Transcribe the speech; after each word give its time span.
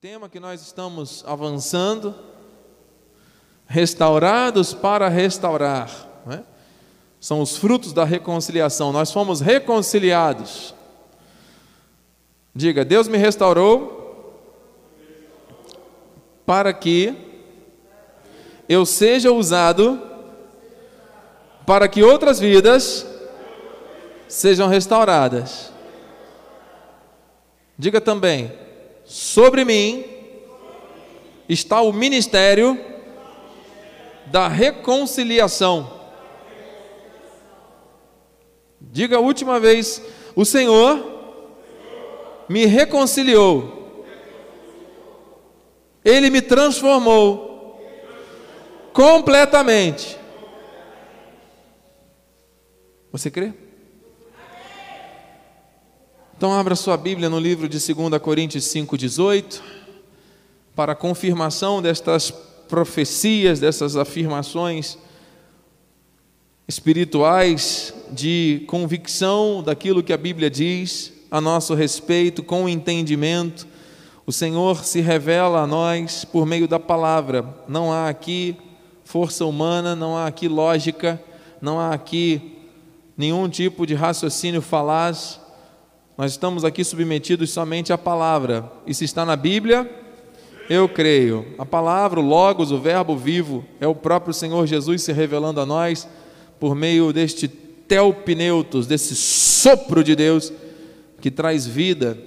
tema 0.00 0.28
que 0.28 0.38
nós 0.38 0.62
estamos 0.62 1.24
avançando, 1.26 2.14
restaurados 3.66 4.72
para 4.72 5.08
restaurar, 5.08 5.90
né? 6.24 6.44
são 7.18 7.40
os 7.40 7.56
frutos 7.56 7.92
da 7.92 8.04
reconciliação. 8.04 8.92
Nós 8.92 9.10
fomos 9.10 9.40
reconciliados. 9.40 10.72
Diga, 12.54 12.84
Deus 12.84 13.08
me 13.08 13.18
restaurou 13.18 14.40
para 16.46 16.72
que 16.72 17.12
eu 18.68 18.86
seja 18.86 19.32
usado 19.32 20.00
para 21.66 21.88
que 21.88 22.04
outras 22.04 22.38
vidas 22.38 23.04
sejam 24.28 24.68
restauradas. 24.68 25.72
Diga 27.76 28.00
também, 28.00 28.67
sobre 29.08 29.64
mim 29.64 30.04
está 31.48 31.80
o 31.80 31.94
ministério 31.94 32.78
da 34.26 34.46
reconciliação. 34.48 35.90
Diga 38.78 39.16
a 39.16 39.20
última 39.20 39.58
vez: 39.58 40.02
o 40.36 40.44
Senhor 40.44 41.02
me 42.50 42.66
reconciliou, 42.66 44.04
Ele 46.04 46.28
me 46.28 46.42
transformou 46.42 47.80
completamente. 48.92 50.18
Você 53.10 53.30
crê? 53.30 53.67
Então 56.38 56.52
abra 56.52 56.76
sua 56.76 56.96
Bíblia 56.96 57.28
no 57.28 57.40
livro 57.40 57.68
de 57.68 57.80
2 57.80 58.22
Coríntios 58.22 58.62
5,18 58.66 59.60
para 60.72 60.94
confirmação 60.94 61.82
destas 61.82 62.30
profecias, 62.30 63.58
dessas 63.58 63.96
afirmações 63.96 64.96
espirituais 66.68 67.92
de 68.12 68.62
convicção 68.68 69.64
daquilo 69.64 70.00
que 70.00 70.12
a 70.12 70.16
Bíblia 70.16 70.48
diz 70.48 71.12
a 71.28 71.40
nosso 71.40 71.74
respeito, 71.74 72.40
com 72.44 72.68
entendimento. 72.68 73.66
O 74.24 74.30
Senhor 74.30 74.84
se 74.84 75.00
revela 75.00 75.62
a 75.62 75.66
nós 75.66 76.24
por 76.24 76.46
meio 76.46 76.68
da 76.68 76.78
palavra. 76.78 77.52
Não 77.66 77.92
há 77.92 78.08
aqui 78.08 78.56
força 79.02 79.44
humana, 79.44 79.96
não 79.96 80.16
há 80.16 80.28
aqui 80.28 80.46
lógica, 80.46 81.20
não 81.60 81.80
há 81.80 81.92
aqui 81.92 82.60
nenhum 83.16 83.48
tipo 83.48 83.84
de 83.84 83.94
raciocínio 83.94 84.62
falaz 84.62 85.40
nós 86.18 86.32
estamos 86.32 86.64
aqui 86.64 86.82
submetidos 86.82 87.50
somente 87.50 87.92
à 87.92 87.96
palavra. 87.96 88.72
E 88.84 88.92
se 88.92 89.04
está 89.04 89.24
na 89.24 89.36
Bíblia, 89.36 89.88
eu 90.68 90.88
creio. 90.88 91.54
A 91.56 91.64
palavra, 91.64 92.18
o 92.18 92.24
Logos, 92.24 92.72
o 92.72 92.80
Verbo 92.80 93.16
vivo, 93.16 93.64
é 93.78 93.86
o 93.86 93.94
próprio 93.94 94.34
Senhor 94.34 94.66
Jesus 94.66 95.02
se 95.02 95.12
revelando 95.12 95.60
a 95.60 95.66
nós 95.66 96.08
por 96.58 96.74
meio 96.74 97.12
deste 97.12 97.46
telpneutos, 97.46 98.88
desse 98.88 99.14
sopro 99.14 100.02
de 100.02 100.16
Deus 100.16 100.52
que 101.20 101.30
traz 101.30 101.68
vida. 101.68 102.18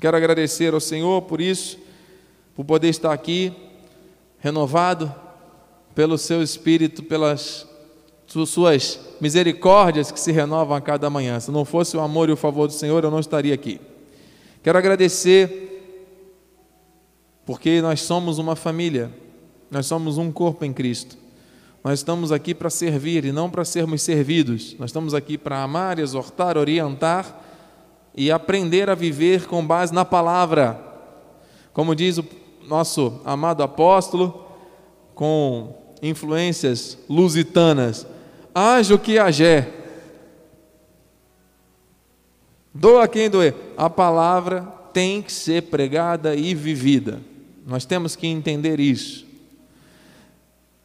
Quero 0.00 0.16
agradecer 0.16 0.72
ao 0.72 0.80
Senhor 0.80 1.20
por 1.20 1.42
isso, 1.42 1.78
por 2.56 2.64
poder 2.64 2.88
estar 2.88 3.12
aqui 3.12 3.52
renovado 4.38 5.14
pelo 5.94 6.16
seu 6.16 6.42
Espírito, 6.42 7.02
pelas 7.02 7.68
suas 8.26 9.00
misericórdias 9.20 10.10
que 10.10 10.18
se 10.18 10.32
renovam 10.32 10.76
a 10.76 10.80
cada 10.80 11.08
manhã. 11.08 11.38
Se 11.38 11.50
não 11.50 11.64
fosse 11.64 11.96
o 11.96 12.00
amor 12.00 12.28
e 12.28 12.32
o 12.32 12.36
favor 12.36 12.66
do 12.66 12.72
Senhor, 12.72 13.04
eu 13.04 13.10
não 13.10 13.20
estaria 13.20 13.54
aqui. 13.54 13.80
Quero 14.62 14.78
agradecer, 14.78 16.32
porque 17.44 17.82
nós 17.82 18.00
somos 18.00 18.38
uma 18.38 18.56
família, 18.56 19.10
nós 19.70 19.86
somos 19.86 20.18
um 20.18 20.32
corpo 20.32 20.64
em 20.64 20.72
Cristo. 20.72 21.16
Nós 21.84 21.98
estamos 21.98 22.32
aqui 22.32 22.54
para 22.54 22.70
servir 22.70 23.26
e 23.26 23.32
não 23.32 23.50
para 23.50 23.62
sermos 23.62 24.00
servidos. 24.00 24.74
Nós 24.78 24.88
estamos 24.88 25.12
aqui 25.12 25.36
para 25.36 25.62
amar, 25.62 25.98
exortar, 25.98 26.56
orientar 26.56 27.42
e 28.16 28.30
aprender 28.30 28.88
a 28.88 28.94
viver 28.94 29.46
com 29.46 29.64
base 29.66 29.92
na 29.92 30.04
palavra. 30.04 30.80
Como 31.74 31.94
diz 31.94 32.16
o 32.16 32.24
nosso 32.66 33.20
amado 33.22 33.62
apóstolo, 33.62 34.46
com 35.14 35.74
influências 36.00 36.96
lusitanas, 37.08 38.06
haja 38.54 38.94
o 38.94 38.98
que 38.98 39.18
haja. 39.18 39.68
Doa 42.72 43.08
quem 43.08 43.28
doer. 43.28 43.54
A 43.76 43.90
palavra 43.90 44.62
tem 44.92 45.20
que 45.20 45.32
ser 45.32 45.62
pregada 45.64 46.34
e 46.34 46.54
vivida. 46.54 47.20
Nós 47.66 47.84
temos 47.84 48.14
que 48.14 48.26
entender 48.26 48.78
isso. 48.78 49.26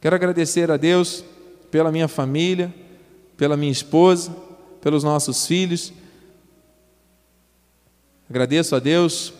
Quero 0.00 0.16
agradecer 0.16 0.70
a 0.70 0.76
Deus 0.76 1.24
pela 1.70 1.92
minha 1.92 2.08
família, 2.08 2.74
pela 3.36 3.56
minha 3.56 3.72
esposa, 3.72 4.34
pelos 4.80 5.04
nossos 5.04 5.46
filhos. 5.46 5.92
Agradeço 8.28 8.74
a 8.74 8.78
Deus 8.78 9.32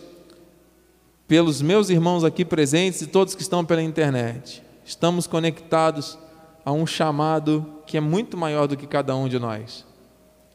pelos 1.27 1.63
meus 1.63 1.89
irmãos 1.91 2.25
aqui 2.25 2.45
presentes 2.45 3.01
e 3.03 3.07
todos 3.07 3.35
que 3.35 3.43
estão 3.43 3.65
pela 3.65 3.83
internet. 3.83 4.63
Estamos 4.85 5.27
conectados 5.27 6.19
a 6.65 6.73
um 6.73 6.87
chamado 6.87 7.83
que 7.87 7.97
é 7.97 8.01
muito 8.01 8.37
maior 8.37 8.67
do 8.67 8.77
que 8.77 8.87
cada 8.87 9.15
um 9.17 9.29
de 9.29 9.39
nós. 9.39 9.85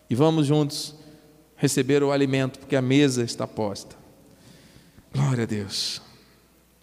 E 0.10 0.16
vamos 0.16 0.46
juntos 0.46 0.96
receber 1.56 2.04
o 2.04 2.12
alimento, 2.12 2.60
porque 2.60 2.76
a 2.76 2.82
mesa 2.82 3.24
está 3.24 3.48
posta. 3.48 3.96
Glória 5.14 5.44
a 5.44 5.48
Deus. 5.48 6.02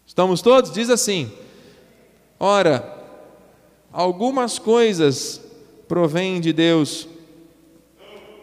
Estamos 0.07 0.43
todos? 0.43 0.73
Diz 0.73 0.91
assim: 0.91 1.31
Ora, 2.39 2.99
algumas 3.93 4.59
coisas 4.59 5.41
provêm 5.87 6.41
de 6.41 6.53
Deus. 6.53 7.07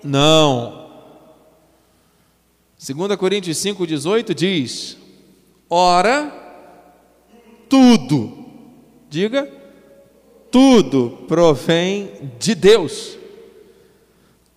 Não. 0.04 0.90
2 2.80 3.16
Coríntios 3.18 3.58
5,18 3.58 4.34
diz: 4.34 4.98
Ora, 5.70 6.32
tudo. 7.68 8.46
Diga, 9.10 9.59
tudo 10.52 11.20
provém 11.28 12.12
de 12.40 12.56
Deus, 12.56 13.18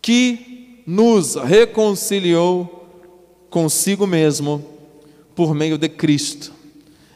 que 0.01 0.83
nos 0.87 1.35
reconciliou 1.37 2.89
consigo 3.49 4.07
mesmo 4.07 4.65
por 5.35 5.55
meio 5.55 5.79
de 5.79 5.89
Cristo 5.89 6.53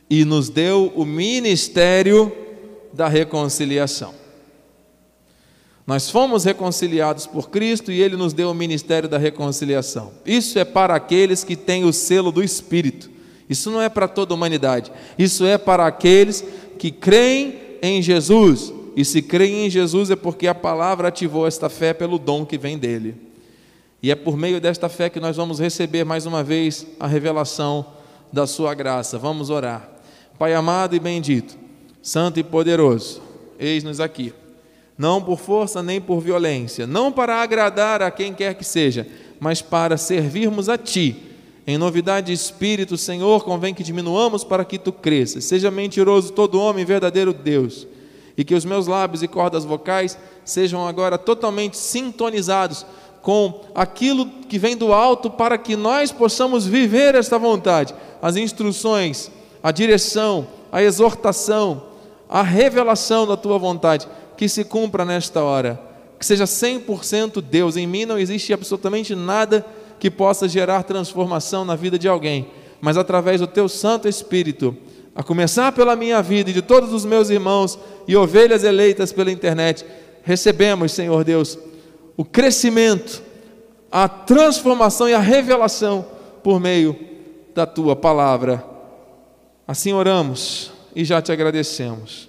e 0.09 0.25
nos 0.25 0.49
deu 0.49 0.93
o 0.95 1.05
ministério 1.05 2.33
da 2.93 3.09
reconciliação. 3.09 4.15
Nós 5.87 6.11
fomos 6.11 6.45
reconciliados 6.45 7.27
por 7.27 7.49
Cristo 7.49 7.93
e 7.93 8.01
Ele 8.01 8.17
nos 8.17 8.33
deu 8.33 8.51
o 8.51 8.55
ministério 8.55 9.09
da 9.09 9.19
reconciliação. 9.19 10.13
Isso 10.25 10.59
é 10.59 10.65
para 10.65 10.95
aqueles 10.95 11.45
que 11.45 11.55
têm 11.55 11.85
o 11.85 11.93
selo 11.93 12.33
do 12.33 12.43
Espírito. 12.43 13.09
Isso 13.49 13.71
não 13.71 13.81
é 13.81 13.89
para 13.89 14.09
toda 14.09 14.35
a 14.35 14.37
humanidade. 14.37 14.91
Isso 15.17 15.45
é 15.45 15.57
para 15.57 15.87
aqueles 15.87 16.45
que 16.79 16.91
creem 16.91 17.66
em 17.89 18.03
Jesus. 18.03 18.73
E 18.97 19.05
se 19.05 19.21
creem 19.21 19.67
em 19.67 19.71
Jesus 19.71 20.11
é 20.11 20.17
porque 20.17 20.47
a 20.47 20.55
palavra 20.55 21.09
ativou 21.09 21.47
esta 21.47 21.69
fé 21.69 21.93
pelo 21.93 22.19
dom 22.19 22.47
que 22.47 22.57
vem 22.57 22.79
dele. 22.79 23.15
E 24.03 24.11
é 24.11 24.15
por 24.15 24.37
meio 24.37 24.61
desta 24.61 24.89
fé 24.89 25.11
que 25.11 25.21
nós 25.21 25.37
vamos 25.37 25.59
receber 25.59 26.05
mais 26.05 26.27
uma 26.27 26.43
vez 26.43 26.87
a 26.99 27.07
revelação 27.07 27.87
da 28.33 28.47
sua 28.47 28.75
graça. 28.75 29.19
Vamos 29.19 29.51
orar. 29.51 29.89
Pai 30.39 30.55
amado 30.55 30.95
e 30.95 31.01
bendito, 31.01 31.57
santo 32.03 32.39
e 32.39 32.43
poderoso, 32.43 33.23
eis-nos 33.59 34.01
aqui. 34.01 34.35
Não 34.99 35.23
por 35.23 35.39
força 35.39 35.83
nem 35.83 36.01
por 36.01 36.21
violência, 36.21 36.87
não 36.87 37.11
para 37.11 37.43
agradar 37.43 38.03
a 38.03 38.11
quem 38.11 38.33
quer 38.33 38.55
que 38.55 38.65
seja, 38.65 39.07
mas 39.41 39.61
para 39.63 39.97
servirmos 39.97 40.69
a 40.69 40.79
ti. 40.79 41.17
Em 41.67 41.77
novidade 41.77 42.29
de 42.29 42.33
espírito, 42.33 42.97
Senhor, 42.97 43.43
convém 43.43 43.75
que 43.75 43.83
diminuamos 43.83 44.45
para 44.45 44.65
que 44.65 44.79
tu 44.79 44.93
cresças. 44.93 45.45
Seja 45.45 45.69
mentiroso 45.69 46.33
todo 46.33 46.61
homem, 46.61 46.85
verdadeiro 46.85 47.33
Deus. 47.33 47.89
E 48.37 48.45
que 48.45 48.55
os 48.55 48.65
meus 48.65 48.87
lábios 48.87 49.23
e 49.23 49.29
cordas 49.29 49.65
vocais 49.65 50.17
sejam 50.45 50.87
agora 50.87 51.19
totalmente 51.19 51.77
sintonizados 51.77 52.87
com 53.21 53.63
aquilo 53.75 54.27
que 54.49 54.57
vem 54.57 54.77
do 54.77 54.93
alto 54.93 55.29
para 55.29 55.59
que 55.59 55.75
nós 55.75 56.13
possamos 56.13 56.65
viver 56.65 57.17
esta 57.17 57.37
vontade. 57.37 57.93
As 58.23 58.37
instruções, 58.37 59.29
a 59.61 59.73
direção, 59.73 60.47
a 60.71 60.81
exortação, 60.81 61.83
a 62.29 62.43
revelação 62.43 63.27
da 63.27 63.37
tua 63.37 63.59
vontade, 63.59 64.07
que 64.37 64.49
se 64.49 64.63
cumpra 64.63 65.05
nesta 65.05 65.43
hora. 65.43 65.81
Que 66.17 66.25
seja 66.25 66.45
100% 66.45 67.41
Deus. 67.41 67.77
Em 67.77 67.89
mim 67.89 68.05
não 68.05 68.17
existe 68.17 68.53
absolutamente 68.53 69.17
nada 69.17 69.67
que 69.99 70.11
possa 70.11 70.49
gerar 70.49 70.83
transformação 70.83 71.65
na 71.65 71.75
vida 71.75 71.99
de 71.99 72.09
alguém, 72.09 72.49
mas 72.81 72.97
através 72.97 73.41
do 73.41 73.47
teu 73.47 73.69
Santo 73.69 74.09
Espírito, 74.09 74.77
a 75.15 75.23
começar 75.23 75.73
pela 75.73 75.97
minha 75.97 76.21
vida 76.23 76.51
e 76.51 76.53
de 76.53 76.61
todos 76.61 76.93
os 76.93 77.05
meus 77.05 77.31
irmãos 77.31 77.79
e 78.07 78.15
ovelhas 78.15 78.65
eleitas 78.65 79.13
pela 79.13 79.33
internet, 79.33 79.85
recebemos, 80.23 80.93
Senhor 80.93 81.25
Deus, 81.25 81.59
o 82.17 82.25
crescimento, 82.25 83.23
a 83.91 84.09
transformação 84.09 85.09
e 85.09 85.15
a 85.15 85.19
revelação 85.19 86.05
por 86.43 86.61
meio 86.61 86.95
da 87.55 87.65
tua 87.65 87.97
palavra. 87.97 88.63
Assim 89.67 89.93
oramos 89.93 90.71
e 90.95 91.05
já 91.05 91.23
te 91.23 91.33
agradecemos. 91.33 92.29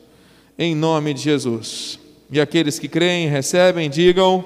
Em 0.57 0.73
nome 0.73 1.13
de 1.13 1.21
Jesus. 1.21 1.99
E 2.31 2.39
aqueles 2.39 2.79
que 2.79 2.87
creem, 2.87 3.27
recebem, 3.27 3.89
digam: 3.89 4.43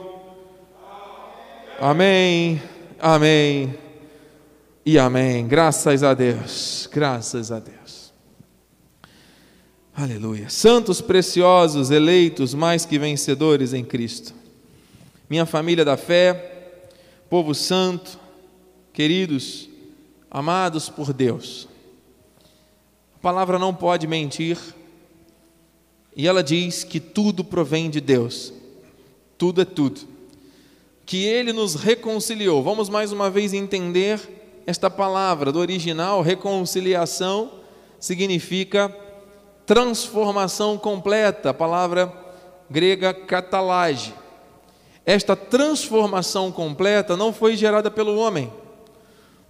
Amém, 1.80 2.62
Amém 3.04 3.74
e 4.86 5.00
Amém. 5.00 5.48
Graças 5.48 6.04
a 6.04 6.14
Deus, 6.14 6.88
graças 6.92 7.52
a 7.52 7.58
Deus. 7.58 8.14
Aleluia. 9.92 10.50
Santos 10.50 11.02
preciosos, 11.02 11.90
eleitos, 11.90 12.54
mais 12.54 12.86
que 12.86 13.00
vencedores 13.00 13.74
em 13.74 13.84
Cristo. 13.84 14.36
Minha 15.28 15.48
família 15.48 15.84
da 15.84 15.98
fé, 15.98 16.90
povo 17.28 17.56
santo, 17.56 18.20
queridos, 18.94 19.68
amados 20.30 20.88
por 20.88 21.12
Deus. 21.12 21.68
A 23.16 23.20
palavra 23.20 23.58
não 23.58 23.74
pode 23.74 24.06
mentir 24.06 24.60
e 26.16 26.28
ela 26.28 26.44
diz 26.44 26.84
que 26.84 27.00
tudo 27.00 27.44
provém 27.44 27.90
de 27.90 28.00
Deus, 28.00 28.54
tudo 29.40 29.60
é 29.60 29.66
tudo. 29.66 30.11
Que 31.12 31.26
Ele 31.26 31.52
nos 31.52 31.76
reconciliou. 31.76 32.64
Vamos 32.64 32.88
mais 32.88 33.12
uma 33.12 33.30
vez 33.30 33.54
entender 33.54 34.62
esta 34.66 34.90
palavra 34.90 35.52
do 35.52 35.60
original, 35.60 36.22
reconciliação, 36.22 37.52
significa 38.00 38.88
transformação 39.66 40.78
completa, 40.78 41.54
palavra 41.54 42.14
grega 42.70 43.14
catalage. 43.14 44.14
Esta 45.06 45.36
transformação 45.36 46.50
completa 46.50 47.18
não 47.18 47.34
foi 47.34 47.58
gerada 47.58 47.92
pelo 47.92 48.16
homem, 48.16 48.50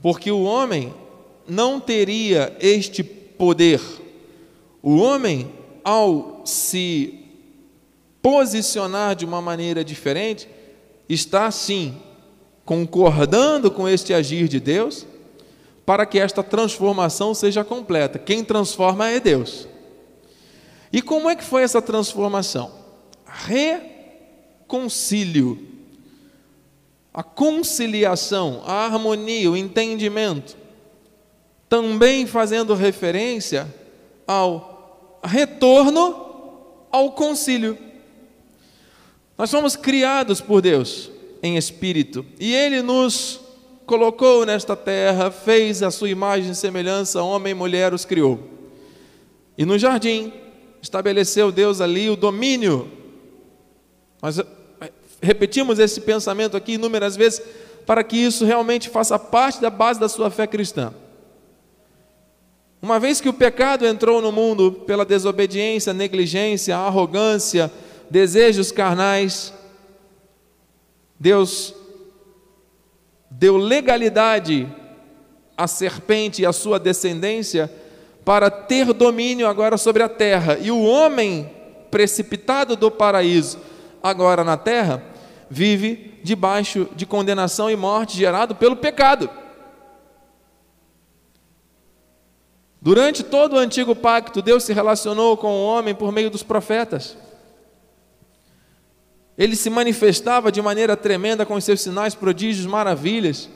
porque 0.02 0.32
o 0.32 0.42
homem 0.42 0.92
não 1.48 1.80
teria 1.80 2.58
este 2.60 3.04
poder. 3.04 3.80
O 4.82 4.98
homem 4.98 5.52
ao 5.84 6.42
se 6.44 7.20
posicionar 8.20 9.16
de 9.16 9.26
uma 9.26 9.44
maneira 9.44 9.86
diferente, 9.86 10.50
está 11.14 11.52
sim 11.52 11.98
concordando 12.64 13.70
com 13.70 13.90
este 13.90 14.14
agir 14.14 14.48
de 14.48 14.60
Deus, 14.60 15.06
para 15.86 16.06
que 16.06 16.20
esta 16.20 16.42
transformação 16.44 17.34
seja 17.34 17.64
completa. 17.64 18.20
Quem 18.20 18.44
transforma 18.44 19.10
é 19.10 19.20
Deus. 19.20 19.68
E 20.94 21.02
como 21.02 21.30
é 21.30 21.36
que 21.36 21.44
foi 21.44 21.64
essa 21.64 21.82
transformação? 21.82 22.72
Reconcílio. 24.68 25.68
A 27.14 27.24
conciliação, 27.24 28.62
a 28.66 28.86
harmonia, 28.86 29.52
o 29.52 29.58
entendimento, 29.58 30.56
também 31.68 32.26
fazendo 32.26 32.74
referência 32.74 33.68
ao 34.26 35.20
retorno 35.24 36.32
ao 36.90 37.12
concílio. 37.12 37.78
Nós 39.42 39.50
somos 39.50 39.76
criados 39.76 40.40
por 40.40 40.62
Deus 40.62 41.10
em 41.42 41.58
espírito 41.58 42.24
e 42.40 42.54
Ele 42.54 42.84
nos 42.84 43.40
colocou 43.88 44.46
nesta 44.46 44.76
terra, 44.76 45.32
fez 45.32 45.82
a 45.82 45.90
sua 45.90 46.12
imagem 46.12 46.52
e 46.52 46.56
semelhança, 46.56 47.24
homem 47.24 47.50
e 47.50 47.56
mulher 47.56 47.92
os 47.92 48.06
criou. 48.06 48.40
E 49.58 49.66
no 49.66 49.80
jardim 49.80 50.32
estabeleceu 50.80 51.52
Deus 51.52 51.82
ali 51.82 52.08
o 52.08 52.16
domínio. 52.16 52.88
Nós 54.22 54.38
eh, 54.38 54.46
repetimos 55.20 55.80
esse 55.80 56.02
pensamento 56.02 56.56
aqui 56.56 56.74
inúmeras 56.74 57.16
vezes 57.16 57.42
para 57.84 58.04
que 58.04 58.18
isso 58.18 58.46
realmente 58.46 58.90
faça 58.90 59.18
parte 59.18 59.60
da 59.60 59.72
base 59.72 60.00
da 60.00 60.08
sua 60.08 60.30
fé 60.30 60.46
cristã. 60.46 60.94
Uma 62.80 63.00
vez 63.00 63.20
que 63.20 63.30
o 63.30 63.34
pecado 63.34 63.88
entrou 63.88 64.22
no 64.22 64.32
mundo 64.32 64.72
pela 64.86 65.04
desobediência, 65.04 65.94
negligência, 65.94 66.78
arrogância, 66.78 67.72
desejos 68.12 68.74
carnais, 68.74 69.54
Deus 71.18 71.74
deu 73.30 73.56
legalidade 73.56 74.68
à 75.58 75.66
serpente 75.66 76.42
e 76.42 76.46
à 76.46 76.52
sua 76.52 76.78
descendência 76.78 77.72
para 78.26 78.52
ter 78.52 78.92
domínio 78.92 79.48
agora 79.48 79.78
sobre 79.78 80.04
a 80.04 80.10
terra. 80.10 80.58
E 80.60 80.70
o 80.70 80.84
homem 80.84 81.50
precipitado 81.90 82.76
do 82.76 82.92
paraíso, 82.92 83.60
agora 84.04 84.44
na 84.44 84.58
terra, 84.58 85.02
vive 85.50 86.20
debaixo 86.22 86.90
de 86.94 87.06
condenação 87.06 87.72
e 87.72 87.78
morte 87.78 88.18
gerado 88.18 88.56
pelo 88.56 88.76
pecado. 88.76 89.30
Durante 92.82 93.24
todo 93.24 93.54
o 93.54 93.60
antigo 93.60 93.96
pacto, 93.96 94.42
Deus 94.42 94.66
se 94.66 94.74
relacionou 94.74 95.38
com 95.38 95.54
o 95.54 95.66
homem 95.66 95.96
por 95.96 96.12
meio 96.12 96.30
dos 96.30 96.44
profetas. 96.44 97.16
Ele 99.42 99.56
se 99.56 99.72
manifestava 99.72 100.52
de 100.52 100.62
maneira 100.62 100.96
tremenda 100.96 101.48
com 101.48 101.56
os 101.56 101.64
seus 101.64 101.82
sinais, 101.82 102.14
prodígios, 102.14 102.68
maravilhas, 102.68 103.50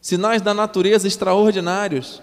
sinais 0.00 0.40
da 0.40 0.54
natureza 0.54 1.08
extraordinários. 1.08 2.22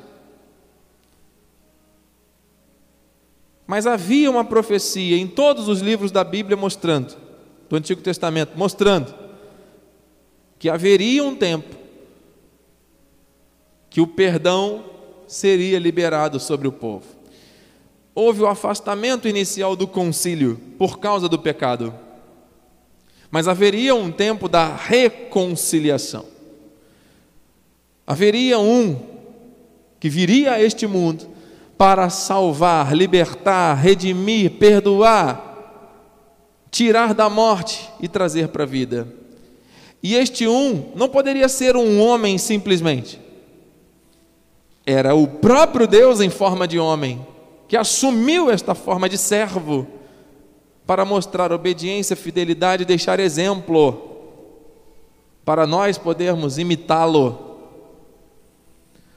Mas 3.68 3.86
havia 3.86 4.32
uma 4.32 4.46
profecia 4.46 5.18
em 5.18 5.28
todos 5.28 5.68
os 5.68 5.82
livros 5.82 6.12
da 6.12 6.24
Bíblia 6.24 6.56
mostrando, 6.56 7.14
do 7.68 7.76
Antigo 7.76 8.02
Testamento, 8.02 8.54
mostrando 8.56 9.14
que 10.58 10.70
haveria 10.70 11.22
um 11.22 11.36
tempo 11.36 11.76
que 13.90 14.00
o 14.00 14.08
perdão 14.08 14.86
seria 15.28 15.78
liberado 15.78 16.40
sobre 16.40 16.70
o 16.70 16.72
povo. 16.72 17.04
Houve 18.16 18.44
o 18.44 18.48
afastamento 18.48 19.28
inicial 19.28 19.76
do 19.76 19.86
concílio 19.86 20.58
por 20.78 21.00
causa 21.00 21.28
do 21.28 21.38
pecado, 21.38 21.94
mas 23.32 23.48
haveria 23.48 23.94
um 23.96 24.12
tempo 24.12 24.48
da 24.48 24.76
reconciliação. 24.76 26.26
Haveria 28.06 28.60
um 28.60 29.00
que 30.00 30.10
viria 30.10 30.54
a 30.54 30.62
este 30.62 30.88
mundo 30.88 31.28
para 31.78 32.10
salvar, 32.10 32.96
libertar, 32.96 33.76
redimir, 33.76 34.52
perdoar, 34.52 35.46
tirar 36.72 37.14
da 37.14 37.30
morte 37.30 37.90
e 38.00 38.08
trazer 38.08 38.48
para 38.50 38.64
a 38.64 38.68
vida. 38.68 39.08
E 40.02 40.16
este 40.16 40.48
um 40.48 40.92
não 40.96 41.10
poderia 41.10 41.48
ser 41.48 41.76
um 41.76 42.02
homem 42.02 42.38
simplesmente 42.38 43.20
era 44.90 45.14
o 45.14 45.28
próprio 45.28 45.86
Deus 45.86 46.20
em 46.20 46.32
forma 46.32 46.68
de 46.68 46.80
homem, 46.80 47.24
que 47.68 47.78
assumiu 47.78 48.50
esta 48.50 48.74
forma 48.74 49.08
de 49.08 49.20
servo 49.20 49.86
para 50.90 51.06
mostrar 51.06 51.52
obediência, 51.52 52.16
fidelidade 52.16 52.82
e 52.82 52.86
deixar 52.86 53.20
exemplo 53.20 54.10
para 55.46 55.68
nós 55.68 56.00
podermos 56.00 56.58
imitá-lo. 56.58 57.60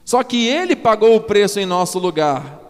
Só 0.05 0.21
que 0.21 0.47
ele 0.47 0.75
pagou 0.75 1.15
o 1.15 1.21
preço 1.21 1.59
em 1.59 1.65
nosso 1.65 1.97
lugar. 1.97 2.61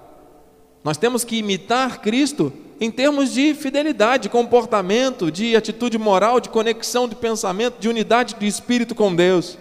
Nós 0.85 0.95
temos 0.95 1.25
que 1.25 1.35
imitar 1.35 1.99
Cristo 1.99 2.53
em 2.79 2.89
termos 2.89 3.33
de 3.33 3.53
fidelidade, 3.53 4.23
de 4.23 4.29
comportamento, 4.29 5.29
de 5.29 5.53
atitude 5.53 5.97
moral, 5.97 6.39
de 6.39 6.47
conexão 6.47 7.05
de 7.05 7.15
pensamento, 7.15 7.81
de 7.81 7.89
unidade 7.89 8.37
de 8.39 8.47
espírito 8.47 8.95
com 8.95 9.13
Deus. 9.13 9.57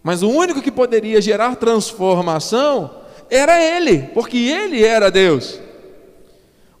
Mas 0.00 0.22
o 0.22 0.30
único 0.30 0.62
que 0.62 0.70
poderia 0.70 1.20
gerar 1.20 1.56
transformação 1.56 3.00
era 3.28 3.60
Ele, 3.60 4.10
porque 4.14 4.36
Ele 4.38 4.84
era 4.84 5.10
Deus. 5.10 5.63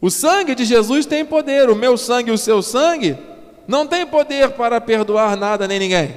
O 0.04 0.10
sangue 0.10 0.54
de 0.54 0.66
Jesus 0.66 1.06
tem 1.06 1.24
poder, 1.24 1.70
o 1.70 1.74
meu 1.74 1.96
sangue 1.96 2.28
e 2.28 2.34
o 2.34 2.36
seu 2.36 2.60
sangue 2.60 3.16
não 3.66 3.86
tem 3.86 4.06
poder 4.06 4.50
para 4.50 4.78
perdoar 4.78 5.34
nada 5.34 5.66
nem 5.66 5.78
ninguém. 5.78 6.14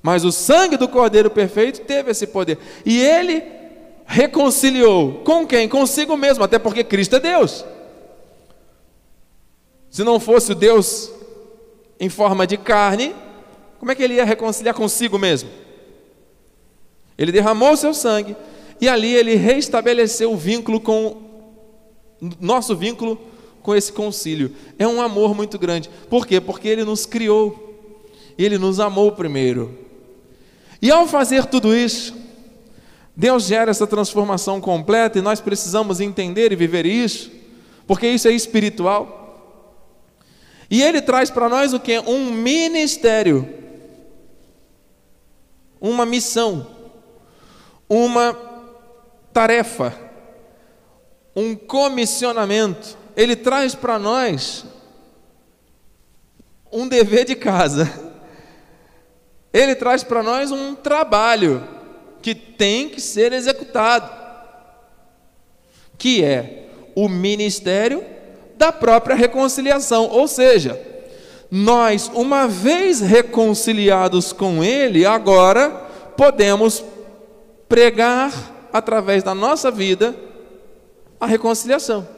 Mas 0.00 0.24
o 0.24 0.32
sangue 0.32 0.78
do 0.78 0.88
Cordeiro 0.88 1.28
Perfeito 1.28 1.82
teve 1.82 2.10
esse 2.10 2.26
poder. 2.26 2.56
E 2.86 2.98
ele 2.98 3.42
reconciliou 4.06 5.20
com 5.26 5.46
quem? 5.46 5.68
Consigo 5.68 6.16
mesmo, 6.16 6.42
até 6.42 6.58
porque 6.58 6.82
Cristo 6.82 7.16
é 7.16 7.20
Deus. 7.20 7.66
Se 9.90 10.02
não 10.02 10.18
fosse 10.18 10.52
o 10.52 10.54
Deus 10.54 11.12
em 12.00 12.08
forma 12.08 12.46
de 12.46 12.56
carne, 12.56 13.14
como 13.78 13.92
é 13.92 13.94
que 13.94 14.02
ele 14.02 14.14
ia 14.14 14.24
reconciliar 14.24 14.74
consigo 14.74 15.18
mesmo? 15.18 15.50
Ele 17.18 17.30
derramou 17.30 17.72
o 17.72 17.76
seu 17.76 17.92
sangue 17.92 18.34
e 18.80 18.88
ali 18.88 19.14
ele 19.14 19.34
reestabeleceu 19.34 20.32
o 20.32 20.36
vínculo 20.38 20.80
com 20.80 21.28
nosso 22.40 22.76
vínculo 22.76 23.20
com 23.62 23.74
esse 23.74 23.92
concílio. 23.92 24.54
É 24.78 24.86
um 24.86 25.00
amor 25.00 25.34
muito 25.34 25.58
grande. 25.58 25.90
Por 26.08 26.26
quê? 26.26 26.40
Porque 26.40 26.68
ele 26.68 26.84
nos 26.84 27.06
criou. 27.06 27.68
Ele 28.38 28.58
nos 28.58 28.80
amou 28.80 29.12
primeiro. 29.12 29.78
E 30.80 30.90
ao 30.90 31.06
fazer 31.06 31.44
tudo 31.46 31.74
isso, 31.74 32.14
Deus 33.14 33.44
gera 33.44 33.70
essa 33.70 33.86
transformação 33.86 34.60
completa 34.60 35.18
e 35.18 35.22
nós 35.22 35.40
precisamos 35.40 36.00
entender 36.00 36.52
e 36.52 36.56
viver 36.56 36.86
isso, 36.86 37.30
porque 37.86 38.08
isso 38.08 38.28
é 38.28 38.32
espiritual. 38.32 39.18
E 40.70 40.82
ele 40.82 41.02
traz 41.02 41.30
para 41.30 41.48
nós 41.48 41.74
o 41.74 41.80
que? 41.80 41.98
Um 41.98 42.30
ministério, 42.30 43.46
uma 45.80 46.06
missão 46.06 46.80
uma 47.90 48.38
tarefa, 49.32 49.92
um 51.34 51.54
comissionamento. 51.54 52.96
Ele 53.16 53.36
traz 53.36 53.74
para 53.74 53.98
nós 53.98 54.64
um 56.72 56.88
dever 56.88 57.24
de 57.24 57.34
casa. 57.34 57.90
Ele 59.52 59.74
traz 59.74 60.04
para 60.04 60.22
nós 60.22 60.50
um 60.50 60.74
trabalho 60.74 61.66
que 62.22 62.34
tem 62.34 62.88
que 62.88 63.00
ser 63.00 63.32
executado, 63.32 64.10
que 65.98 66.22
é 66.22 66.68
o 66.94 67.08
ministério 67.08 68.04
da 68.56 68.70
própria 68.70 69.16
reconciliação, 69.16 70.06
ou 70.06 70.28
seja, 70.28 70.78
nós, 71.50 72.10
uma 72.14 72.46
vez 72.46 73.00
reconciliados 73.00 74.32
com 74.32 74.62
Ele, 74.62 75.04
agora 75.04 75.70
podemos 76.16 76.84
pregar 77.68 78.68
através 78.72 79.22
da 79.22 79.34
nossa 79.34 79.70
vida 79.70 80.14
a 81.20 81.26
reconciliação. 81.26 82.08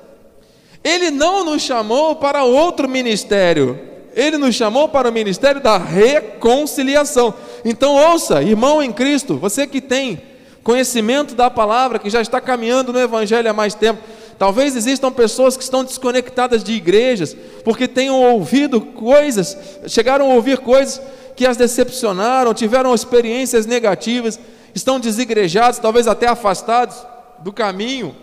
Ele 0.85 1.11
não 1.11 1.45
nos 1.45 1.63
chamou 1.63 2.17
para 2.17 2.45
outro 2.45 2.89
ministério, 2.89 3.79
ele 4.15 4.37
nos 4.37 4.55
chamou 4.55 4.89
para 4.89 5.09
o 5.09 5.13
ministério 5.13 5.61
da 5.61 5.79
reconciliação. 5.79 7.35
Então, 7.65 7.95
ouça, 7.95 8.43
irmão 8.43 8.83
em 8.83 8.93
Cristo, 8.93 9.37
você 9.37 9.67
que 9.67 9.81
tem 9.81 10.21
conhecimento 10.63 11.35
da 11.35 11.51
palavra, 11.51 11.99
que 11.99 12.11
já 12.11 12.21
está 12.21 12.41
caminhando 12.41 12.93
no 12.93 13.01
Evangelho 13.01 13.51
há 13.51 13.53
mais 13.53 13.75
tempo, 13.75 14.01
talvez 14.39 14.77
existam 14.77 15.11
pessoas 15.11 15.57
que 15.57 15.63
estão 15.63 15.85
desconectadas 15.85 16.63
de 16.63 16.73
igrejas, 16.73 17.37
porque 17.65 17.89
tenham 17.89 18.21
ouvido 18.21 18.81
coisas, 18.81 19.57
chegaram 19.87 20.31
a 20.31 20.35
ouvir 20.35 20.59
coisas 20.59 21.01
que 21.35 21.47
as 21.47 21.57
decepcionaram, 21.57 22.53
tiveram 22.53 22.95
experiências 22.95 23.67
negativas, 23.67 24.39
estão 24.75 25.01
desigrejados, 25.01 25.79
talvez 25.79 26.07
até 26.07 26.27
afastados 26.27 26.97
do 27.41 27.53
caminho. 27.53 28.15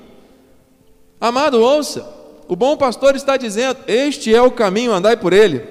Amado, 1.19 1.61
ouça, 1.61 2.07
o 2.47 2.55
bom 2.55 2.77
pastor 2.77 3.15
está 3.15 3.35
dizendo: 3.35 3.79
Este 3.87 4.33
é 4.33 4.41
o 4.41 4.51
caminho, 4.51 4.93
andai 4.93 5.17
por 5.17 5.33
ele. 5.33 5.63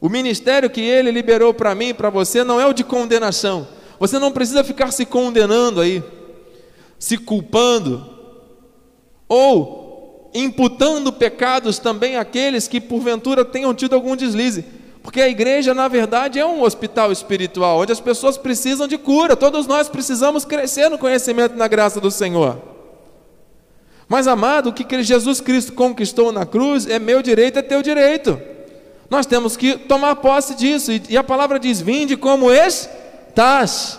O 0.00 0.08
ministério 0.08 0.68
que 0.68 0.80
ele 0.80 1.10
liberou 1.10 1.54
para 1.54 1.74
mim 1.74 1.88
e 1.88 1.94
para 1.94 2.10
você 2.10 2.44
não 2.44 2.60
é 2.60 2.66
o 2.66 2.74
de 2.74 2.84
condenação. 2.84 3.66
Você 3.98 4.18
não 4.18 4.32
precisa 4.32 4.64
ficar 4.64 4.90
se 4.90 5.06
condenando 5.06 5.80
aí, 5.80 6.02
se 6.98 7.16
culpando, 7.16 8.04
ou 9.28 10.30
imputando 10.34 11.12
pecados 11.12 11.78
também 11.78 12.16
àqueles 12.16 12.66
que 12.66 12.80
porventura 12.80 13.44
tenham 13.44 13.72
tido 13.72 13.94
algum 13.94 14.16
deslize. 14.16 14.64
Porque 15.02 15.20
a 15.20 15.28
igreja, 15.28 15.72
na 15.72 15.86
verdade, 15.86 16.38
é 16.38 16.44
um 16.44 16.62
hospital 16.62 17.12
espiritual, 17.12 17.78
onde 17.78 17.92
as 17.92 18.00
pessoas 18.00 18.36
precisam 18.36 18.88
de 18.88 18.98
cura. 18.98 19.36
Todos 19.36 19.66
nós 19.66 19.88
precisamos 19.88 20.44
crescer 20.44 20.88
no 20.88 20.98
conhecimento 20.98 21.54
e 21.54 21.58
na 21.58 21.68
graça 21.68 22.00
do 22.00 22.10
Senhor. 22.10 22.73
Mas, 24.14 24.28
amado, 24.28 24.70
o 24.70 24.72
que 24.72 25.02
Jesus 25.02 25.40
Cristo 25.40 25.72
conquistou 25.72 26.30
na 26.30 26.46
cruz 26.46 26.86
é 26.86 27.00
meu 27.00 27.20
direito, 27.20 27.58
é 27.58 27.62
teu 27.62 27.82
direito. 27.82 28.40
Nós 29.10 29.26
temos 29.26 29.56
que 29.56 29.76
tomar 29.76 30.14
posse 30.14 30.54
disso. 30.54 30.92
E, 30.92 31.16
a 31.16 31.24
palavra 31.24 31.58
diz: 31.58 31.80
Vinde 31.80 32.16
como 32.16 32.48
estás. 32.52 33.98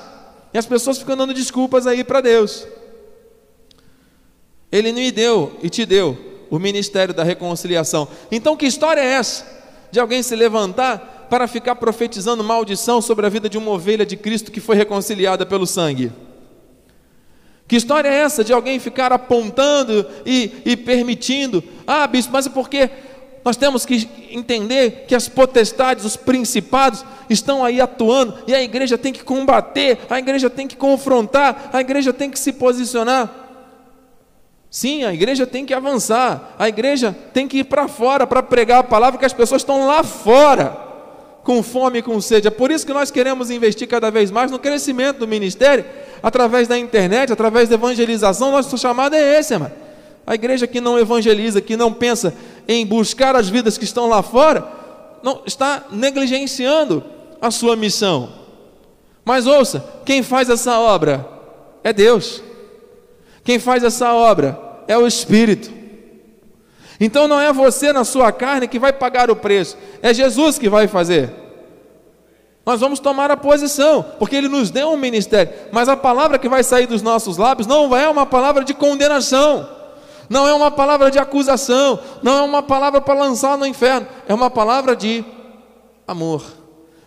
E 0.54 0.58
as 0.58 0.66
pessoas 0.66 1.00
ficam 1.00 1.18
dando 1.18 1.34
desculpas 1.34 1.86
aí 1.86 2.02
para 2.02 2.22
Deus. 2.22 2.66
Ele 4.72 4.94
me 4.94 5.12
deu 5.12 5.60
e 5.62 5.70
te 5.70 5.86
deu 5.86 6.18
o 6.50 6.58
ministério 6.58 7.14
da 7.14 7.26
reconciliação. 7.26 8.08
Então, 8.32 8.56
que 8.56 8.66
história 8.66 9.02
é 9.02 9.16
essa? 9.16 9.46
De 9.92 10.00
alguém 10.00 10.24
se 10.24 10.34
levantar 10.34 11.28
para 11.30 11.46
ficar 11.46 11.76
profetizando 11.76 12.42
maldição 12.42 13.02
sobre 13.02 13.26
a 13.26 13.30
vida 13.30 13.50
de 13.50 13.58
uma 13.58 13.72
ovelha 13.72 14.06
de 14.06 14.16
Cristo 14.16 14.50
que 14.50 14.62
foi 14.62 14.78
reconciliada 14.78 15.46
pelo 15.46 15.68
sangue? 15.68 16.10
Que 17.68 17.76
história 17.76 18.10
é 18.10 18.14
essa 18.14 18.44
de 18.44 18.54
alguém 18.54 18.80
ficar 18.80 19.12
apontando 19.12 20.06
e, 20.26 20.52
e 20.66 20.78
permitindo? 20.78 21.64
Ah, 21.88 22.06
bispo, 22.06 22.32
mas 22.32 22.46
é 22.46 22.50
porque 22.50 22.90
nós 23.44 23.58
temos 23.58 23.86
que 23.86 24.10
entender 24.32 25.06
que 25.08 25.16
as 25.16 25.30
potestades, 25.30 26.06
os 26.06 26.16
principados 26.16 27.06
estão 27.30 27.64
aí 27.64 27.82
atuando 27.82 28.36
e 28.48 28.54
a 28.54 28.62
igreja 28.62 28.98
tem 28.98 29.14
que 29.14 29.24
combater, 29.24 30.00
a 30.10 30.20
igreja 30.20 30.50
tem 30.50 30.68
que 30.68 30.76
confrontar, 30.76 31.70
a 31.72 31.82
igreja 31.82 32.12
tem 32.12 32.30
que 32.30 32.40
se 32.40 32.54
posicionar. 32.54 33.46
Sim, 34.70 35.04
a 35.06 35.14
igreja 35.14 35.48
tem 35.48 35.66
que 35.66 35.74
avançar, 35.74 36.56
a 36.60 36.68
igreja 36.68 37.16
tem 37.34 37.48
que 37.48 37.60
ir 37.60 37.64
para 37.64 37.88
fora 37.88 38.28
para 38.28 38.44
pregar 38.44 38.80
a 38.80 38.84
palavra 38.84 39.18
que 39.20 39.26
as 39.26 39.34
pessoas 39.34 39.62
estão 39.62 39.88
lá 39.88 40.04
fora 40.04 40.86
com 41.44 41.62
fome 41.62 42.00
e 42.00 42.02
com 42.02 42.20
sede. 42.20 42.48
É 42.48 42.52
por 42.52 42.72
isso 42.72 42.86
que 42.86 42.92
nós 42.92 43.12
queremos 43.12 43.52
investir 43.52 43.88
cada 43.88 44.10
vez 44.10 44.32
mais 44.32 44.50
no 44.50 44.58
crescimento 44.58 45.20
do 45.20 45.28
ministério, 45.28 45.86
através 46.22 46.68
da 46.68 46.78
internet, 46.78 47.32
através 47.32 47.70
da 47.70 47.76
evangelização. 47.76 48.52
Nosso 48.52 48.78
chamado 48.78 49.16
é 49.16 49.40
esse, 49.40 49.58
mano. 49.58 49.72
A 50.26 50.34
igreja 50.34 50.66
que 50.66 50.82
não 50.82 50.98
evangeliza, 50.98 51.62
que 51.62 51.78
não 51.78 51.94
pensa 51.94 52.34
em 52.68 52.86
buscar 52.86 53.36
as 53.36 53.48
vidas 53.48 53.78
que 53.78 53.84
estão 53.84 54.08
lá 54.08 54.24
fora, 54.24 54.68
não 55.22 55.42
está 55.46 55.84
negligenciando 55.92 57.04
a 57.42 57.52
sua 57.52 57.76
missão. 57.76 58.30
Mas 59.24 59.46
ouça, 59.46 59.84
quem 60.04 60.24
faz 60.24 60.50
essa 60.50 60.80
obra 60.80 61.28
é 61.84 61.94
Deus. 61.94 62.42
Quem 63.44 63.60
faz 63.60 63.84
essa 63.84 64.14
obra 64.14 64.60
é 64.88 64.98
o 64.98 65.06
Espírito. 65.06 65.72
Então 67.00 67.28
não 67.28 67.40
é 67.40 67.52
você 67.52 67.92
na 67.92 68.04
sua 68.04 68.32
carne 68.32 68.68
que 68.68 68.80
vai 68.80 68.94
pagar 68.94 69.30
o 69.30 69.36
preço, 69.36 69.78
é 70.02 70.14
Jesus 70.14 70.58
que 70.58 70.70
vai 70.70 70.88
fazer. 70.88 71.45
Nós 72.66 72.80
vamos 72.80 73.00
tomar 73.00 73.30
a 73.30 73.38
posição, 73.38 74.04
porque 74.18 74.36
Ele 74.36 74.48
nos 74.48 74.72
deu 74.72 74.90
um 74.90 74.98
ministério, 74.98 75.54
mas 75.72 75.88
a 75.88 75.96
palavra 75.96 76.40
que 76.40 76.50
vai 76.50 76.64
sair 76.64 76.88
dos 76.88 77.02
nossos 77.02 77.38
lábios 77.38 77.68
não 77.68 77.96
é 77.96 78.10
uma 78.10 78.26
palavra 78.26 78.64
de 78.64 78.74
condenação 78.74 79.76
não 80.30 80.48
é 80.48 80.54
uma 80.54 80.70
palavra 80.72 81.12
de 81.12 81.20
acusação, 81.20 82.00
não 82.22 82.38
é 82.38 82.42
uma 82.42 82.64
palavra 82.64 83.02
para 83.02 83.20
lançar 83.20 83.58
no 83.58 83.66
inferno, 83.66 84.08
é 84.28 84.34
uma 84.34 84.50
palavra 84.50 84.96
de 84.96 85.26
amor, 86.08 86.44